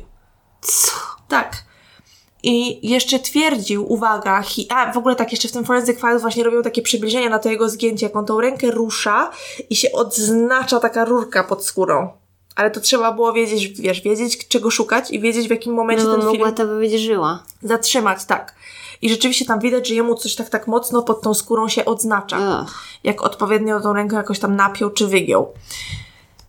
Co? 0.61 0.91
Tak. 1.29 1.70
I 2.43 2.89
jeszcze 2.91 3.19
twierdził, 3.19 3.93
uwaga, 3.93 4.43
hi, 4.43 4.67
a 4.71 4.93
w 4.93 4.97
ogóle 4.97 5.17
tak 5.17 5.33
jeszcze 5.33 5.49
w 5.49 5.53
tym 5.53 5.65
Forensic 5.65 6.01
Files 6.01 6.23
właśnie 6.23 6.45
robią 6.45 6.63
takie 6.63 6.83
przybliżenia 6.83 7.29
na 7.31 7.39
to 7.39 7.49
jego 7.49 7.69
zgięcie, 7.69 8.07
jak 8.07 8.17
on 8.17 8.27
tą 8.27 8.41
rękę 8.41 8.71
rusza 8.71 9.31
i 9.71 9.77
się 9.77 9.93
odznacza 9.93 10.81
taka 10.81 11.05
rurka 11.05 11.45
pod 11.45 11.65
skórą. 11.65 12.09
Ale 12.57 12.71
to 12.71 12.81
trzeba 12.81 13.13
było 13.13 13.33
wiedzieć, 13.33 13.69
wiesz, 13.69 14.01
wiedzieć 14.01 14.49
czego 14.49 14.71
szukać 14.71 15.11
i 15.11 15.21
wiedzieć 15.21 15.47
w 15.49 15.51
jakim 15.51 15.75
momencie 15.75 16.05
No 16.05 16.11
ten 16.11 16.21
bo 16.21 16.27
mogła 16.27 16.47
film 16.47 16.57
to 16.57 16.67
by 16.67 16.79
być 16.79 16.93
żyła. 16.93 17.43
zatrzymać, 17.63 18.25
tak. 18.25 18.55
I 19.03 19.11
rzeczywiście 19.11 19.45
tam 19.45 19.61
widać, 19.61 19.89
że 19.89 19.95
jemu 19.95 20.15
coś 20.15 20.35
tak 20.35 20.49
tak 20.49 20.67
mocno 20.67 21.03
pod 21.03 21.23
tą 21.23 21.35
skórą 21.35 21.69
się 21.69 21.85
odznacza 21.85 22.61
Ugh. 22.63 22.75
jak 23.05 23.23
odpowiednio 23.23 23.81
tą 23.81 23.93
rękę 23.93 24.17
jakoś 24.17 24.39
tam 24.39 24.57
napiął 24.57 24.91
czy 24.91 25.07
wygiął. 25.07 25.53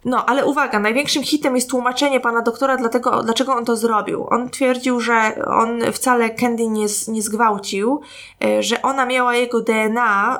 No, 0.05 0.25
ale 0.25 0.45
uwaga, 0.45 0.79
największym 0.79 1.23
hitem 1.23 1.55
jest 1.55 1.69
tłumaczenie 1.69 2.19
pana 2.19 2.41
doktora, 2.41 2.77
dlatego, 2.77 3.23
dlaczego 3.23 3.55
on 3.55 3.65
to 3.65 3.75
zrobił. 3.75 4.27
On 4.29 4.49
twierdził, 4.49 4.99
że 4.99 5.45
on 5.45 5.81
wcale 5.93 6.29
Candy 6.29 6.67
nie, 6.67 6.85
nie 7.07 7.21
zgwałcił, 7.21 8.01
y, 8.43 8.63
że 8.63 8.81
ona 8.81 9.05
miała 9.05 9.35
jego 9.35 9.61
DNA 9.61 10.39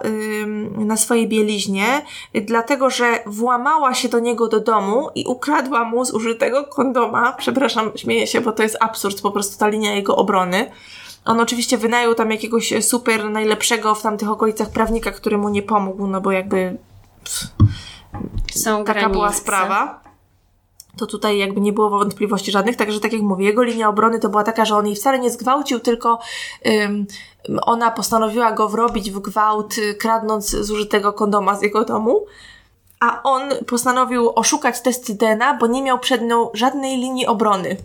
na 0.77 0.97
swojej 0.97 1.27
bieliźnie, 1.27 2.01
dlatego 2.33 2.89
że 2.89 3.19
włamała 3.25 3.93
się 3.93 4.09
do 4.09 4.19
niego 4.19 4.47
do 4.47 4.59
domu 4.59 5.09
i 5.15 5.25
ukradła 5.27 5.83
mu 5.83 6.05
zużytego 6.05 6.63
kondoma. 6.63 7.33
Przepraszam, 7.37 7.91
śmieję 7.95 8.27
się, 8.27 8.41
bo 8.41 8.51
to 8.51 8.63
jest 8.63 8.77
absurd, 8.79 9.21
po 9.21 9.31
prostu 9.31 9.59
ta 9.59 9.67
linia 9.67 9.95
jego 9.95 10.15
obrony. 10.15 10.71
On 11.25 11.39
oczywiście 11.39 11.77
wynajął 11.77 12.15
tam 12.15 12.31
jakiegoś 12.31 12.73
super 12.85 13.29
najlepszego 13.29 13.95
w 13.95 14.01
tamtych 14.01 14.29
okolicach 14.29 14.69
prawnika, 14.69 15.11
który 15.11 15.37
mu 15.37 15.49
nie 15.49 15.63
pomógł, 15.63 16.07
no 16.07 16.21
bo 16.21 16.31
jakby 16.31 16.77
Są 18.55 18.77
taka 18.83 18.99
granice. 18.99 19.13
była 19.13 19.33
sprawa. 19.33 20.01
To 20.97 21.05
tutaj 21.05 21.37
jakby 21.37 21.61
nie 21.61 21.73
było 21.73 21.89
wątpliwości 21.89 22.51
żadnych, 22.51 22.75
także 22.75 22.99
tak 22.99 23.13
jak 23.13 23.21
mówię, 23.21 23.45
jego 23.45 23.63
linia 23.63 23.89
obrony 23.89 24.19
to 24.19 24.29
była 24.29 24.43
taka, 24.43 24.65
że 24.65 24.75
on 24.75 24.87
jej 24.87 24.95
wcale 24.95 25.19
nie 25.19 25.31
zgwałcił, 25.31 25.79
tylko 25.79 26.19
ym, 26.67 27.05
ona 27.61 27.91
postanowiła 27.91 28.51
go 28.51 28.69
wrobić 28.69 29.11
w 29.11 29.19
gwałt, 29.19 29.77
y, 29.77 29.95
kradnąc 29.95 30.49
zużytego 30.49 31.13
kondoma 31.13 31.55
z 31.55 31.61
jego 31.61 31.85
domu. 31.85 32.25
A 32.99 33.23
on 33.23 33.41
postanowił 33.67 34.31
oszukać 34.35 34.81
testy 34.81 35.15
DNA, 35.15 35.57
bo 35.57 35.67
nie 35.67 35.81
miał 35.81 35.99
przed 35.99 36.21
nią 36.21 36.49
żadnej 36.53 36.97
linii 36.97 37.27
obrony. 37.27 37.77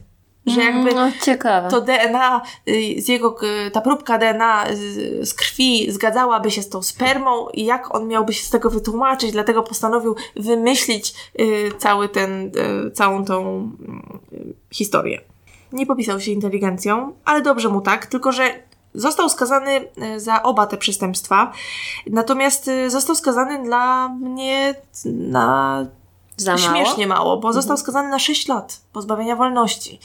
Że 0.46 0.60
jakby 0.64 0.94
No, 0.94 1.08
ciekawe. 1.22 1.68
to 1.68 1.80
DNA, 1.80 2.42
y, 2.68 2.94
z 3.02 3.08
jego, 3.08 3.36
y, 3.66 3.70
ta 3.70 3.80
próbka 3.80 4.18
DNA 4.18 4.64
z, 4.74 5.28
z 5.28 5.34
krwi 5.34 5.92
zgadzałaby 5.92 6.50
się 6.50 6.62
z 6.62 6.68
tą 6.68 6.82
spermą 6.82 7.48
i 7.48 7.64
jak 7.64 7.94
on 7.94 8.08
miałby 8.08 8.32
się 8.32 8.44
z 8.46 8.50
tego 8.50 8.70
wytłumaczyć, 8.70 9.32
dlatego 9.32 9.62
postanowił 9.62 10.16
wymyślić 10.36 11.14
y, 11.40 11.70
cały 11.78 12.08
ten, 12.08 12.52
y, 12.86 12.90
całą 12.90 13.24
tą 13.24 13.70
y, 14.32 14.54
historię. 14.74 15.20
Nie 15.72 15.86
popisał 15.86 16.20
się 16.20 16.30
inteligencją, 16.32 17.12
ale 17.24 17.42
dobrze 17.42 17.68
mu 17.68 17.80
tak, 17.80 18.06
tylko 18.06 18.32
że 18.32 18.66
został 18.94 19.28
skazany 19.28 19.88
y, 20.16 20.20
za 20.20 20.42
oba 20.42 20.66
te 20.66 20.76
przestępstwa, 20.76 21.52
natomiast 22.06 22.68
y, 22.68 22.90
został 22.90 23.16
skazany 23.16 23.62
dla 23.64 24.08
mnie 24.08 24.74
na 25.04 25.86
Za 26.36 26.56
mało? 26.56 26.62
śmiesznie 26.68 27.06
mało, 27.06 27.36
bo 27.36 27.52
został 27.52 27.76
skazany 27.76 28.08
na 28.08 28.18
6 28.18 28.48
lat 28.48 28.80
pozbawienia 28.92 29.36
wolności. 29.36 29.98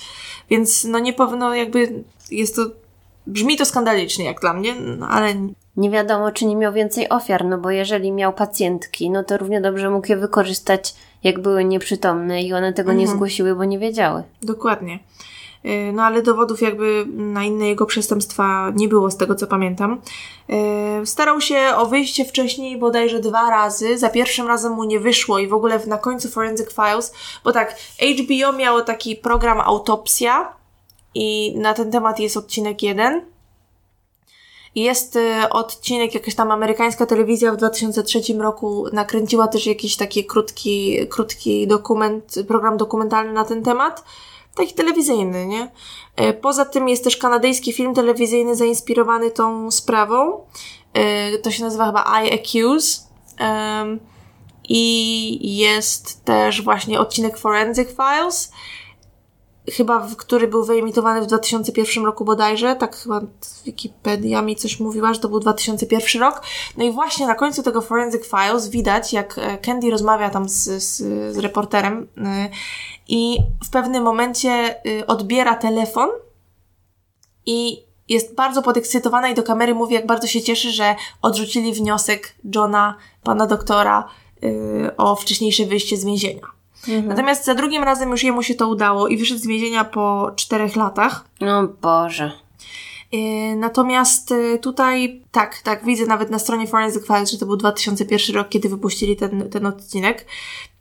Więc 0.50 0.84
no 0.84 1.00
nie 1.00 1.14
powinno 1.14 1.56
jakby 1.56 2.04
jest 2.32 2.56
to 2.56 2.62
brzmi 3.28 3.58
to 3.58 3.66
skandalicznie 3.66 4.26
jak 4.26 4.40
dla 4.42 4.54
mnie, 4.54 4.76
no, 4.76 5.08
ale 5.08 5.34
Nie 5.78 5.90
wiadomo, 5.90 6.32
czy 6.32 6.46
nie 6.46 6.56
miał 6.56 6.74
więcej 6.74 7.10
ofiar, 7.10 7.46
no 7.46 7.58
bo 7.58 7.72
jeżeli 7.72 8.12
miał 8.12 8.34
pacjentki, 8.34 9.10
no 9.10 9.24
to 9.24 9.38
równie 9.38 9.62
dobrze 9.62 9.90
mógł 9.90 10.08
je 10.08 10.18
wykorzystać, 10.18 10.96
jak 11.24 11.40
były 11.42 11.64
nieprzytomne 11.66 12.42
i 12.44 12.54
one 12.54 12.74
tego 12.74 12.92
nie 12.94 13.00
Mhm. 13.02 13.18
zgłosiły, 13.18 13.56
bo 13.56 13.64
nie 13.66 13.80
wiedziały. 13.80 14.24
dokładnie. 14.42 15.00
Yy, 15.64 15.92
No 15.94 16.04
ale 16.04 16.22
dowodów 16.22 16.62
jakby 16.62 17.06
na 17.16 17.44
inne 17.44 17.68
jego 17.68 17.86
przestępstwa 17.86 18.72
nie 18.76 18.88
było 18.88 19.12
z 19.12 19.18
tego 19.18 19.36
co 19.36 19.48
pamiętam. 19.48 20.02
Yy, 20.48 21.06
Starał 21.06 21.42
się 21.42 21.60
o 21.78 21.86
wyjście 21.86 22.26
wcześniej 22.26 22.78
bodajże 22.78 23.20
dwa 23.20 23.50
razy. 23.50 23.98
Za 23.98 24.10
pierwszym 24.10 24.48
razem 24.48 24.72
mu 24.74 24.84
nie 24.84 25.00
wyszło 25.00 25.40
i 25.40 25.48
w 25.48 25.54
ogóle 25.54 25.80
na 25.88 25.98
końcu 25.98 26.30
Forensic 26.30 26.74
Files, 26.74 27.14
bo 27.44 27.52
tak, 27.52 27.76
HBO 28.20 28.54
miało 28.54 28.82
taki 28.82 29.16
program 29.16 29.60
Autopsja 29.60 30.54
i 31.16 31.56
na 31.58 31.74
ten 31.74 31.92
temat 31.92 32.20
jest 32.20 32.38
odcinek 32.38 32.84
jeden. 32.84 33.22
Jest 34.76 35.16
y, 35.16 35.50
odcinek, 35.50 36.14
jakaś 36.14 36.36
tam 36.36 36.52
amerykańska 36.52 37.06
telewizja 37.06 37.52
w 37.52 37.58
2003 37.58 38.22
roku 38.40 38.86
nakręciła 38.94 39.48
też 39.48 39.68
jakiś 39.68 39.98
taki 39.98 40.26
krótki, 40.26 41.08
krótki 41.08 41.68
dokument, 41.68 42.36
program 42.48 42.78
dokumentalny 42.78 43.34
na 43.34 43.46
ten 43.46 43.64
temat. 43.64 44.04
Taki 44.56 44.74
telewizyjny, 44.74 45.46
nie? 45.46 45.72
Y, 46.30 46.34
Poza 46.34 46.66
tym 46.66 46.90
jest 46.90 47.04
też 47.04 47.18
kanadyjski 47.18 47.74
film 47.74 47.94
telewizyjny 47.94 48.56
zainspirowany 48.56 49.32
tą 49.32 49.72
sprawą. 49.72 50.46
Y, 51.34 51.40
To 51.40 51.52
się 51.52 51.64
nazywa 51.64 51.86
chyba 51.86 52.22
I 52.24 52.34
Accuse. 52.34 53.02
I 54.70 55.58
jest 55.58 56.26
też 56.26 56.62
właśnie 56.62 57.00
odcinek 57.00 57.38
Forensic 57.38 57.90
Files 57.90 58.52
chyba, 59.70 60.08
który 60.18 60.48
był 60.48 60.66
wyemitowany 60.66 61.22
w 61.22 61.26
2001 61.26 62.06
roku 62.06 62.26
bodajże, 62.26 62.76
tak 62.76 62.96
chyba 62.96 63.22
Wikipedia 63.66 64.42
mi 64.42 64.56
coś 64.56 64.80
mówiła, 64.80 65.14
że 65.14 65.20
to 65.20 65.30
był 65.30 65.40
2001 65.40 66.22
rok. 66.22 66.42
No 66.78 66.84
i 66.84 66.92
właśnie 66.92 67.28
na 67.28 67.36
końcu 67.36 67.64
tego 67.64 67.82
Forensic 67.82 68.26
Files 68.26 68.70
widać, 68.70 69.14
jak 69.14 69.38
e, 69.38 69.58
Candy 69.58 69.92
rozmawia 69.92 70.30
tam 70.30 70.50
z, 70.50 70.84
z, 70.84 70.98
z 71.36 71.38
reporterem 71.38 72.08
y, 72.18 72.50
i 73.12 73.38
w 73.66 73.70
pewnym 73.70 74.04
momencie 74.04 74.76
y, 74.88 75.08
odbiera 75.08 75.56
telefon 75.56 76.10
i 77.46 77.84
jest 78.10 78.36
bardzo 78.36 78.62
podekscytowana 78.62 79.30
i 79.30 79.36
do 79.36 79.44
kamery 79.44 79.76
mówi, 79.76 79.94
jak 79.94 80.06
bardzo 80.06 80.28
się 80.28 80.42
cieszy, 80.42 80.72
że 80.72 80.96
odrzucili 81.22 81.74
wniosek 81.74 82.36
Johna, 82.56 82.98
pana 83.24 83.48
doktora, 83.48 84.08
y, 84.44 84.92
o 84.98 85.16
wcześniejsze 85.16 85.66
wyjście 85.66 85.98
z 85.98 86.06
więzienia. 86.06 86.42
Natomiast 87.04 87.46
za 87.46 87.56
drugim 87.56 87.84
razem 87.84 88.12
już 88.12 88.24
jemu 88.24 88.44
się 88.44 88.56
to 88.56 88.68
udało 88.68 89.08
i 89.08 89.18
wyszedł 89.18 89.40
z 89.40 89.48
więzienia 89.48 89.84
po 89.84 90.32
czterech 90.36 90.76
latach. 90.76 91.26
No 91.42 91.68
Boże. 91.82 92.32
Yy, 93.12 93.56
Natomiast 93.56 94.34
tutaj, 94.62 95.22
tak, 95.32 95.62
tak, 95.62 95.86
widzę 95.86 96.06
nawet 96.06 96.30
na 96.30 96.40
stronie 96.40 96.68
Forensic 96.68 97.08
Files, 97.08 97.32
że 97.32 97.38
to 97.38 97.46
był 97.46 97.58
2001 97.58 98.36
rok, 98.36 98.50
kiedy 98.50 98.70
wypuścili 98.70 99.16
ten, 99.16 99.50
ten 99.50 99.66
odcinek. 99.66 100.26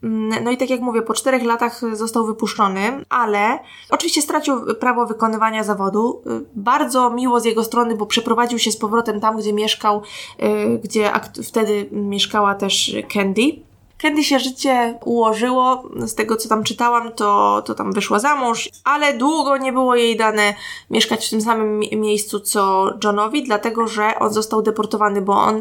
Mm, 0.02 0.44
No 0.44 0.50
i 0.50 0.56
tak 0.56 0.70
jak 0.70 0.80
mówię, 0.80 1.02
po 1.02 1.14
czterech 1.14 1.42
latach 1.44 1.80
został 1.96 2.26
wypuszczony, 2.26 3.04
ale 3.08 3.58
oczywiście 3.90 4.22
stracił 4.22 4.74
prawo 4.74 5.06
wykonywania 5.06 5.64
zawodu. 5.64 6.22
Yy, 6.26 6.44
Bardzo 6.54 7.10
miło 7.10 7.40
z 7.40 7.44
jego 7.44 7.64
strony, 7.64 7.96
bo 7.96 8.06
przeprowadził 8.06 8.58
się 8.58 8.72
z 8.72 8.76
powrotem 8.76 9.20
tam, 9.20 9.36
gdzie 9.36 9.52
mieszkał, 9.52 10.02
yy, 10.38 10.78
gdzie 10.84 11.10
wtedy 11.48 11.88
mieszkała 11.92 12.54
też 12.54 12.96
Candy. 13.14 13.42
Candy 14.02 14.24
się 14.24 14.38
życie 14.38 14.98
ułożyło, 15.04 15.82
z 15.96 16.14
tego 16.14 16.36
co 16.36 16.48
tam 16.48 16.64
czytałam, 16.64 17.12
to, 17.12 17.62
to 17.66 17.74
tam 17.74 17.92
wyszła 17.92 18.18
za 18.18 18.36
mąż, 18.36 18.68
ale 18.84 19.14
długo 19.14 19.56
nie 19.56 19.72
było 19.72 19.94
jej 19.96 20.16
dane 20.16 20.54
mieszkać 20.90 21.26
w 21.26 21.30
tym 21.30 21.40
samym 21.40 21.78
mi- 21.78 21.96
miejscu 21.96 22.40
co 22.40 22.90
Johnowi, 23.04 23.42
dlatego 23.44 23.86
że 23.88 24.18
on 24.18 24.32
został 24.32 24.62
deportowany, 24.62 25.22
bo 25.22 25.32
on 25.32 25.56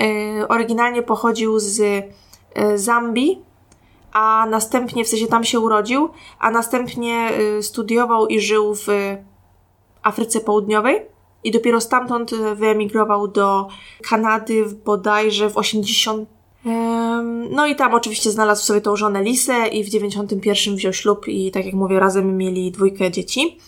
y, 0.00 0.48
oryginalnie 0.48 1.02
pochodził 1.02 1.58
z 1.58 1.80
y, 1.80 2.02
Zambii, 2.78 3.42
a 4.16 4.46
następnie, 4.50 5.04
w 5.04 5.08
sensie 5.08 5.26
tam 5.26 5.44
się 5.44 5.60
urodził, 5.60 6.08
a 6.38 6.50
następnie 6.50 7.30
y, 7.58 7.62
studiował 7.62 8.26
i 8.26 8.40
żył 8.40 8.74
w 8.74 8.86
Afryce 10.02 10.40
Południowej. 10.40 11.02
I 11.44 11.50
dopiero 11.50 11.80
stamtąd 11.80 12.32
y, 12.32 12.54
wyemigrował 12.54 13.28
do 13.28 13.68
Kanady 14.02 14.64
w 14.64 14.74
bodajże 14.74 15.50
w 15.50 15.56
80 15.56 16.28
Em, 16.66 17.50
No 17.50 17.66
i 17.66 17.76
tam 17.76 17.94
oczywiście 17.94 18.30
znalazł 18.30 18.64
sobie 18.64 18.80
tą 18.80 18.96
żonę 18.96 19.22
Lisę 19.22 19.68
i 19.68 19.84
w 19.84 19.88
91 19.88 20.76
wziął 20.76 20.92
ślub 20.92 21.28
i 21.28 21.50
tak 21.50 21.66
jak 21.66 21.74
mówię, 21.74 22.00
razem 22.00 22.36
mieli 22.36 22.72
dwójkę 22.72 23.10
dzieci. 23.10 23.58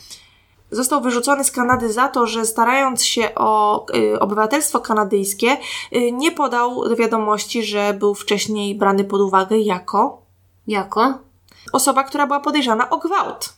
Został 0.70 1.00
wyrzucony 1.00 1.44
z 1.44 1.50
Kanady 1.50 1.92
za 1.92 2.08
to, 2.08 2.26
że 2.26 2.46
starając 2.46 3.04
się 3.04 3.34
o 3.34 3.86
y, 3.96 4.20
obywatelstwo 4.20 4.80
kanadyjskie, 4.80 5.56
y, 5.96 6.12
nie 6.12 6.32
podał 6.32 6.88
do 6.88 6.96
wiadomości, 6.96 7.62
że 7.64 7.94
był 7.94 8.14
wcześniej 8.14 8.74
brany 8.74 9.04
pod 9.04 9.20
uwagę 9.20 9.58
jako 9.58 10.27
Jako? 10.68 11.18
osoba, 11.72 12.04
która 12.04 12.26
była 12.26 12.40
podejrzana 12.40 12.90
o 12.90 12.98
gwałt. 12.98 13.54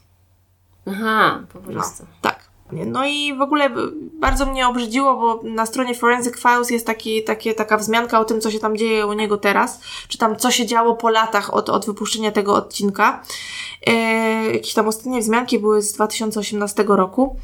Aha, 0.87 1.41
po 1.53 1.59
prostu. 1.59 2.07
Tak. 2.21 2.50
No 2.73 3.07
i 3.07 3.35
w 3.35 3.41
ogóle 3.41 3.71
bardzo 4.21 4.47
mnie 4.47 4.69
obrzydziło, 4.69 5.17
bo 5.17 5.41
na 5.49 5.67
stronie 5.67 5.95
Forensic 5.95 6.37
Files 6.37 6.71
jest 6.71 6.87
taki, 6.87 7.25
takie, 7.25 7.55
taka 7.55 7.77
wzmianka 7.77 8.21
o 8.21 8.25
tym, 8.25 8.41
co 8.41 8.51
się 8.51 8.59
tam 8.59 8.77
dzieje 8.77 9.07
u 9.07 9.13
niego 9.13 9.37
teraz, 9.37 9.81
czy 10.09 10.19
tam 10.19 10.37
co 10.37 10.51
się 10.51 10.67
działo 10.67 10.95
po 10.95 11.11
latach 11.11 11.55
od, 11.55 11.69
od 11.69 11.87
wypuszczenia 11.87 12.33
tego 12.33 12.55
odcinka. 12.55 13.23
E, 13.87 13.93
jakieś 14.53 14.75
tam 14.75 14.89
ostatnie 14.89 15.21
wzmianki 15.21 15.59
były 15.59 15.83
z 15.83 15.93
2018 15.93 16.85
roku. 16.89 17.37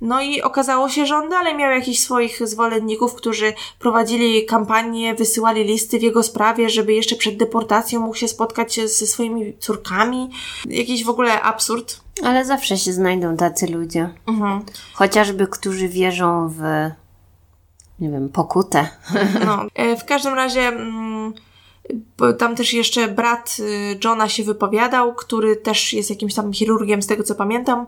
No 0.00 0.22
i 0.22 0.42
okazało 0.42 0.88
się, 0.88 1.06
że 1.06 1.16
on 1.16 1.28
dalej 1.28 1.56
miał 1.56 1.70
jakichś 1.70 1.98
swoich 1.98 2.48
zwolenników, 2.48 3.14
którzy 3.14 3.52
prowadzili 3.78 4.46
kampanię, 4.46 5.14
wysyłali 5.14 5.64
listy 5.64 5.98
w 5.98 6.02
jego 6.02 6.22
sprawie, 6.22 6.70
żeby 6.70 6.92
jeszcze 6.92 7.16
przed 7.16 7.36
deportacją 7.36 8.00
mógł 8.00 8.14
się 8.14 8.28
spotkać 8.28 8.74
ze 8.74 9.06
swoimi 9.06 9.56
córkami. 9.58 10.30
Jakiś 10.68 11.04
w 11.04 11.10
ogóle 11.10 11.42
absurd. 11.42 12.00
Ale 12.22 12.44
zawsze 12.44 12.76
się 12.76 12.92
znajdą 12.92 13.36
tacy 13.36 13.66
ludzie. 13.66 14.10
Mhm. 14.28 14.62
Chociażby, 14.94 15.46
którzy 15.46 15.88
wierzą 15.88 16.48
w, 16.48 16.60
nie 18.00 18.10
wiem, 18.10 18.28
pokutę. 18.28 18.88
No, 19.46 19.66
e, 19.74 19.96
w 19.96 20.04
każdym 20.04 20.34
razie 20.34 20.60
mm, 20.60 21.32
tam 22.38 22.56
też 22.56 22.72
jeszcze 22.72 23.08
brat 23.08 23.56
y, 23.60 23.98
Johna 24.04 24.28
się 24.28 24.44
wypowiadał, 24.44 25.14
który 25.14 25.56
też 25.56 25.92
jest 25.92 26.10
jakimś 26.10 26.34
tam 26.34 26.52
chirurgiem, 26.52 27.02
z 27.02 27.06
tego 27.06 27.22
co 27.22 27.34
pamiętam, 27.34 27.86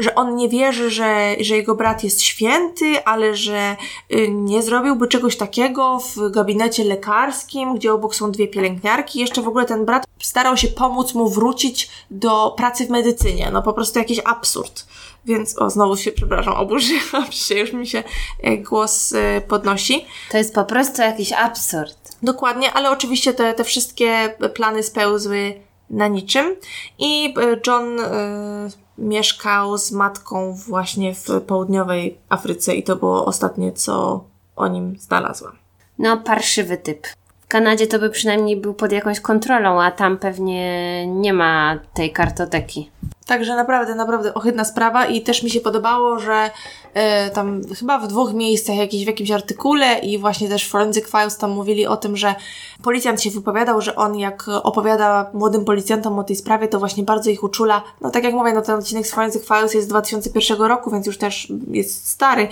że 0.00 0.14
on 0.14 0.36
nie 0.36 0.48
wierzy, 0.48 0.90
że, 0.90 1.36
że 1.40 1.56
jego 1.56 1.74
brat 1.74 2.04
jest 2.04 2.22
święty, 2.22 3.04
ale 3.04 3.36
że 3.36 3.76
y, 4.12 4.28
nie 4.28 4.62
zrobiłby 4.62 5.08
czegoś 5.08 5.36
takiego 5.36 6.00
w 6.16 6.30
gabinecie 6.30 6.84
lekarskim, 6.84 7.74
gdzie 7.74 7.92
obok 7.92 8.14
są 8.14 8.32
dwie 8.32 8.48
pielęgniarki. 8.48 9.20
Jeszcze 9.20 9.42
w 9.42 9.48
ogóle 9.48 9.64
ten 9.64 9.84
brat 9.84 10.06
starał 10.18 10.56
się 10.56 10.68
pomóc 10.68 11.14
mu 11.14 11.28
wrócić 11.28 11.90
do 12.10 12.54
pracy 12.56 12.86
w 12.86 12.90
medycynie. 12.90 13.50
No 13.52 13.62
po 13.62 13.72
prostu 13.72 13.98
jakiś 13.98 14.20
absurd. 14.24 14.86
Więc, 15.24 15.58
o, 15.58 15.70
znowu 15.70 15.96
się, 15.96 16.12
przepraszam, 16.12 16.54
oburzyłam 16.54 17.32
się, 17.46 17.54
już 17.54 17.72
mi 17.72 17.86
się 17.86 18.02
e, 18.42 18.56
głos 18.56 19.12
e, 19.12 19.40
podnosi. 19.40 20.06
To 20.30 20.38
jest 20.38 20.54
po 20.54 20.64
prostu 20.64 21.02
jakiś 21.02 21.32
absurd. 21.32 22.16
Dokładnie, 22.22 22.72
ale 22.72 22.90
oczywiście 22.90 23.34
te, 23.34 23.54
te 23.54 23.64
wszystkie 23.64 24.34
plany 24.54 24.82
spełzły 24.82 25.60
na 25.90 26.08
niczym 26.08 26.56
i 26.98 27.34
e, 27.36 27.56
John 27.66 28.00
e, 28.00 28.68
mieszkał 28.98 29.78
z 29.78 29.92
matką 29.92 30.52
właśnie 30.52 31.14
w 31.14 31.26
południowej 31.46 32.18
Afryce 32.28 32.74
i 32.74 32.82
to 32.82 32.96
było 32.96 33.26
ostatnie, 33.26 33.72
co 33.72 34.24
o 34.56 34.68
nim 34.68 34.96
znalazłam. 34.98 35.52
No, 35.98 36.16
parszywy 36.16 36.76
typ. 36.76 37.06
W 37.40 37.48
Kanadzie 37.48 37.86
to 37.86 37.98
by 37.98 38.10
przynajmniej 38.10 38.56
był 38.56 38.74
pod 38.74 38.92
jakąś 38.92 39.20
kontrolą, 39.20 39.82
a 39.82 39.90
tam 39.90 40.18
pewnie 40.18 41.06
nie 41.06 41.32
ma 41.32 41.78
tej 41.94 42.12
kartoteki. 42.12 42.90
Także 43.26 43.56
naprawdę, 43.56 43.94
naprawdę 43.94 44.34
ohydna 44.34 44.64
sprawa 44.64 45.06
i 45.06 45.22
też 45.22 45.42
mi 45.42 45.50
się 45.50 45.60
podobało, 45.60 46.18
że 46.18 46.50
e, 46.94 47.30
tam 47.30 47.60
chyba 47.78 47.98
w 47.98 48.06
dwóch 48.06 48.32
miejscach, 48.32 48.76
jakiś, 48.76 49.04
w 49.04 49.06
jakimś 49.06 49.30
artykule 49.30 49.98
i 49.98 50.18
właśnie 50.18 50.48
też 50.48 50.68
Forensic 50.68 51.06
Files 51.06 51.36
tam 51.36 51.50
mówili 51.50 51.86
o 51.86 51.96
tym, 51.96 52.16
że 52.16 52.34
policjant 52.82 53.22
się 53.22 53.30
wypowiadał, 53.30 53.80
że 53.80 53.96
on 53.96 54.16
jak 54.16 54.46
opowiada 54.62 55.30
młodym 55.34 55.64
policjantom 55.64 56.18
o 56.18 56.24
tej 56.24 56.36
sprawie, 56.36 56.68
to 56.68 56.78
właśnie 56.78 57.02
bardzo 57.02 57.30
ich 57.30 57.44
uczula. 57.44 57.82
No 58.00 58.10
tak 58.10 58.24
jak 58.24 58.34
mówię, 58.34 58.52
no 58.52 58.62
ten 58.62 58.78
odcinek 58.78 59.06
z 59.06 59.10
Forensic 59.10 59.44
Files 59.44 59.74
jest 59.74 59.86
z 59.86 59.90
2001 59.90 60.62
roku, 60.62 60.90
więc 60.90 61.06
już 61.06 61.18
też 61.18 61.52
jest 61.70 62.08
stary, 62.08 62.48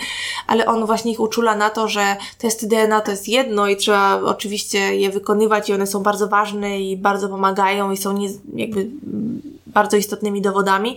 ale 0.47 0.67
on 0.67 0.87
właśnie 0.87 1.13
ich 1.13 1.21
uczula 1.21 1.55
na 1.55 1.71
to, 1.71 1.89
że 1.89 2.17
testy 2.39 2.67
DNA 2.67 3.01
to 3.01 3.11
jest 3.11 3.29
jedno 3.29 3.69
i 3.69 3.77
trzeba 3.77 4.21
oczywiście 4.25 4.79
je 4.97 5.11
wykonywać 5.11 5.69
i 5.69 5.75
one 5.75 5.87
są 5.87 6.03
bardzo 6.03 6.29
ważne 6.29 6.81
i 6.81 6.97
bardzo 6.97 7.29
pomagają 7.29 7.91
i 7.91 7.97
są 7.97 8.13
nie, 8.13 8.29
jakby 8.55 8.91
bardzo 9.69 9.97
istotnymi 9.97 10.43
dowodami, 10.43 10.97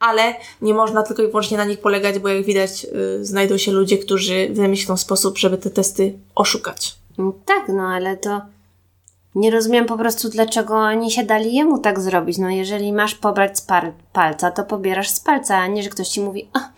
ale 0.00 0.34
nie 0.62 0.74
można 0.74 1.02
tylko 1.02 1.22
i 1.22 1.26
wyłącznie 1.26 1.56
na 1.56 1.64
nich 1.64 1.80
polegać, 1.80 2.18
bo 2.18 2.28
jak 2.28 2.44
widać, 2.44 2.84
yy, 2.84 3.24
znajdą 3.24 3.58
się 3.58 3.72
ludzie, 3.72 3.98
którzy 3.98 4.48
wymyślą 4.52 4.96
sposób, 4.96 5.38
żeby 5.38 5.58
te 5.58 5.70
testy 5.70 6.18
oszukać. 6.34 6.94
No 7.18 7.32
tak, 7.46 7.68
no 7.68 7.82
ale 7.82 8.16
to 8.16 8.40
nie 9.34 9.50
rozumiem 9.50 9.86
po 9.86 9.98
prostu, 9.98 10.28
dlaczego 10.28 10.74
oni 10.74 11.10
się 11.10 11.24
dali 11.24 11.54
jemu 11.54 11.78
tak 11.78 12.00
zrobić. 12.00 12.38
No 12.38 12.50
jeżeli 12.50 12.92
masz 12.92 13.14
pobrać 13.14 13.58
z 13.58 13.66
palca, 14.12 14.50
to 14.50 14.64
pobierasz 14.64 15.10
z 15.10 15.20
palca, 15.20 15.56
a 15.56 15.66
nie, 15.66 15.82
że 15.82 15.88
ktoś 15.88 16.08
ci 16.08 16.20
mówi, 16.20 16.48
a, 16.52 16.68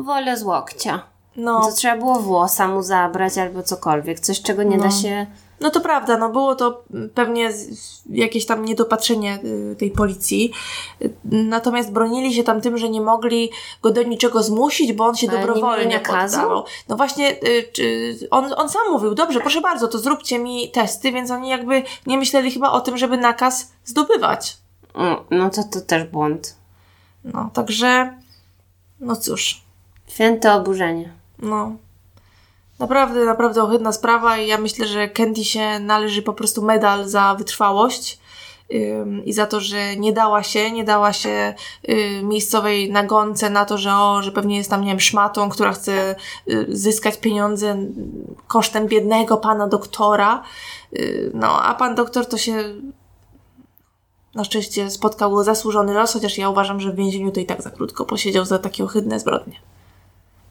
wolę 0.00 0.36
z 0.36 0.42
łokcia. 0.42 1.02
No. 1.36 1.60
To 1.60 1.72
trzeba 1.72 1.96
było 1.96 2.20
włosa 2.20 2.68
mu 2.68 2.82
zabrać 2.82 3.38
albo 3.38 3.62
cokolwiek, 3.62 4.20
coś 4.20 4.42
czego 4.42 4.62
nie 4.62 4.76
no. 4.76 4.84
da 4.84 4.90
się 4.90 5.26
no 5.60 5.70
to 5.70 5.80
prawda, 5.80 6.18
no 6.18 6.28
było 6.28 6.54
to 6.54 6.84
pewnie 7.14 7.50
jakieś 8.10 8.46
tam 8.46 8.64
niedopatrzenie 8.64 9.38
y, 9.44 9.76
tej 9.78 9.90
policji. 9.90 10.52
Natomiast 11.24 11.92
bronili 11.92 12.34
się 12.34 12.44
tam 12.44 12.60
tym, 12.60 12.78
że 12.78 12.88
nie 12.88 13.00
mogli 13.00 13.50
go 13.82 13.90
do 13.90 14.02
niczego 14.02 14.42
zmusić, 14.42 14.92
bo 14.92 15.06
on 15.06 15.16
się 15.16 15.28
Ale 15.30 15.40
dobrowolnie 15.40 15.86
nie 15.86 16.00
poddawał. 16.00 16.64
No 16.88 16.96
właśnie, 16.96 17.36
y, 17.78 18.28
on, 18.30 18.54
on 18.56 18.68
sam 18.68 18.82
mówił, 18.90 19.14
dobrze, 19.14 19.40
proszę 19.40 19.60
bardzo, 19.60 19.88
to 19.88 19.98
zróbcie 19.98 20.38
mi 20.38 20.70
testy, 20.70 21.12
więc 21.12 21.30
oni 21.30 21.48
jakby 21.48 21.82
nie 22.06 22.18
myśleli 22.18 22.50
chyba 22.50 22.70
o 22.70 22.80
tym, 22.80 22.98
żeby 22.98 23.16
nakaz 23.16 23.72
zdobywać. 23.84 24.56
No 25.30 25.50
to 25.50 25.62
to 25.72 25.80
też 25.80 26.04
błąd. 26.04 26.56
No, 27.24 27.50
także, 27.54 28.14
no 29.00 29.16
cóż. 29.16 29.62
Święte 30.06 30.54
oburzenie. 30.54 31.12
No. 31.38 31.76
Naprawdę, 32.78 33.24
naprawdę 33.24 33.62
ohydna 33.62 33.92
sprawa 33.92 34.38
i 34.38 34.46
ja 34.46 34.58
myślę, 34.58 34.86
że 34.86 35.08
Candy 35.08 35.44
się 35.44 35.78
należy 35.80 36.22
po 36.22 36.32
prostu 36.32 36.62
medal 36.62 37.08
za 37.08 37.34
wytrwałość 37.34 38.18
i 39.24 39.32
za 39.32 39.46
to, 39.46 39.60
że 39.60 39.96
nie 39.96 40.12
dała 40.12 40.42
się, 40.42 40.70
nie 40.70 40.84
dała 40.84 41.12
się 41.12 41.54
y, 41.88 42.22
miejscowej 42.22 42.92
nagonce 42.92 43.50
na 43.50 43.64
to, 43.64 43.78
że 43.78 43.94
o, 43.94 44.22
że 44.22 44.32
pewnie 44.32 44.56
jest 44.56 44.70
tam, 44.70 44.80
nie 44.80 44.90
wiem, 44.90 45.00
szmatą, 45.00 45.48
która 45.48 45.72
chce 45.72 46.14
y, 46.48 46.66
zyskać 46.68 47.18
pieniądze 47.18 47.76
kosztem 48.46 48.86
biednego 48.86 49.36
pana 49.36 49.68
doktora. 49.68 50.42
Y, 50.92 51.30
no, 51.34 51.62
a 51.62 51.74
pan 51.74 51.94
doktor 51.94 52.26
to 52.26 52.38
się 52.38 52.54
na 54.34 54.44
szczęście 54.44 54.90
spotkał 54.90 55.44
zasłużony 55.44 55.94
los, 55.94 56.12
chociaż 56.12 56.38
ja 56.38 56.48
uważam, 56.48 56.80
że 56.80 56.92
w 56.92 56.96
więzieniu 56.96 57.32
to 57.32 57.40
i 57.40 57.46
tak 57.46 57.62
za 57.62 57.70
krótko 57.70 58.04
posiedział 58.04 58.44
za 58.44 58.58
takie 58.58 58.84
ohydne 58.84 59.20
zbrodnie 59.20 59.60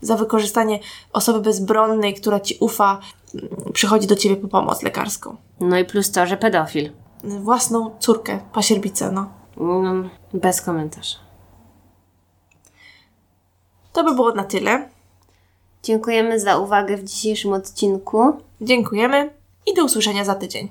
za 0.01 0.17
wykorzystanie 0.17 0.79
osoby 1.13 1.39
bezbronnej, 1.39 2.13
która 2.13 2.39
ci 2.39 2.57
ufa, 2.59 2.99
mm, 3.35 3.73
przychodzi 3.73 4.07
do 4.07 4.15
ciebie 4.15 4.35
po 4.35 4.47
pomoc 4.47 4.83
lekarską. 4.83 5.35
No 5.59 5.77
i 5.77 5.85
plus 5.85 6.11
to, 6.11 6.25
że 6.25 6.37
pedofil. 6.37 6.91
Własną 7.23 7.91
córkę, 7.99 8.39
pasierbicę, 8.53 9.11
no. 9.11 9.29
no 9.57 10.09
bez 10.33 10.61
komentarza. 10.61 11.17
To 13.93 14.03
by 14.03 14.15
było 14.15 14.33
na 14.33 14.43
tyle. 14.43 14.89
Dziękujemy 15.83 16.39
za 16.39 16.57
uwagę 16.57 16.97
w 16.97 17.03
dzisiejszym 17.03 17.53
odcinku. 17.53 18.33
Dziękujemy 18.61 19.29
i 19.65 19.73
do 19.73 19.85
usłyszenia 19.85 20.25
za 20.25 20.35
tydzień. 20.35 20.69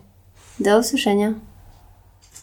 Do 0.61 0.79
usłyszenia. 0.79 1.35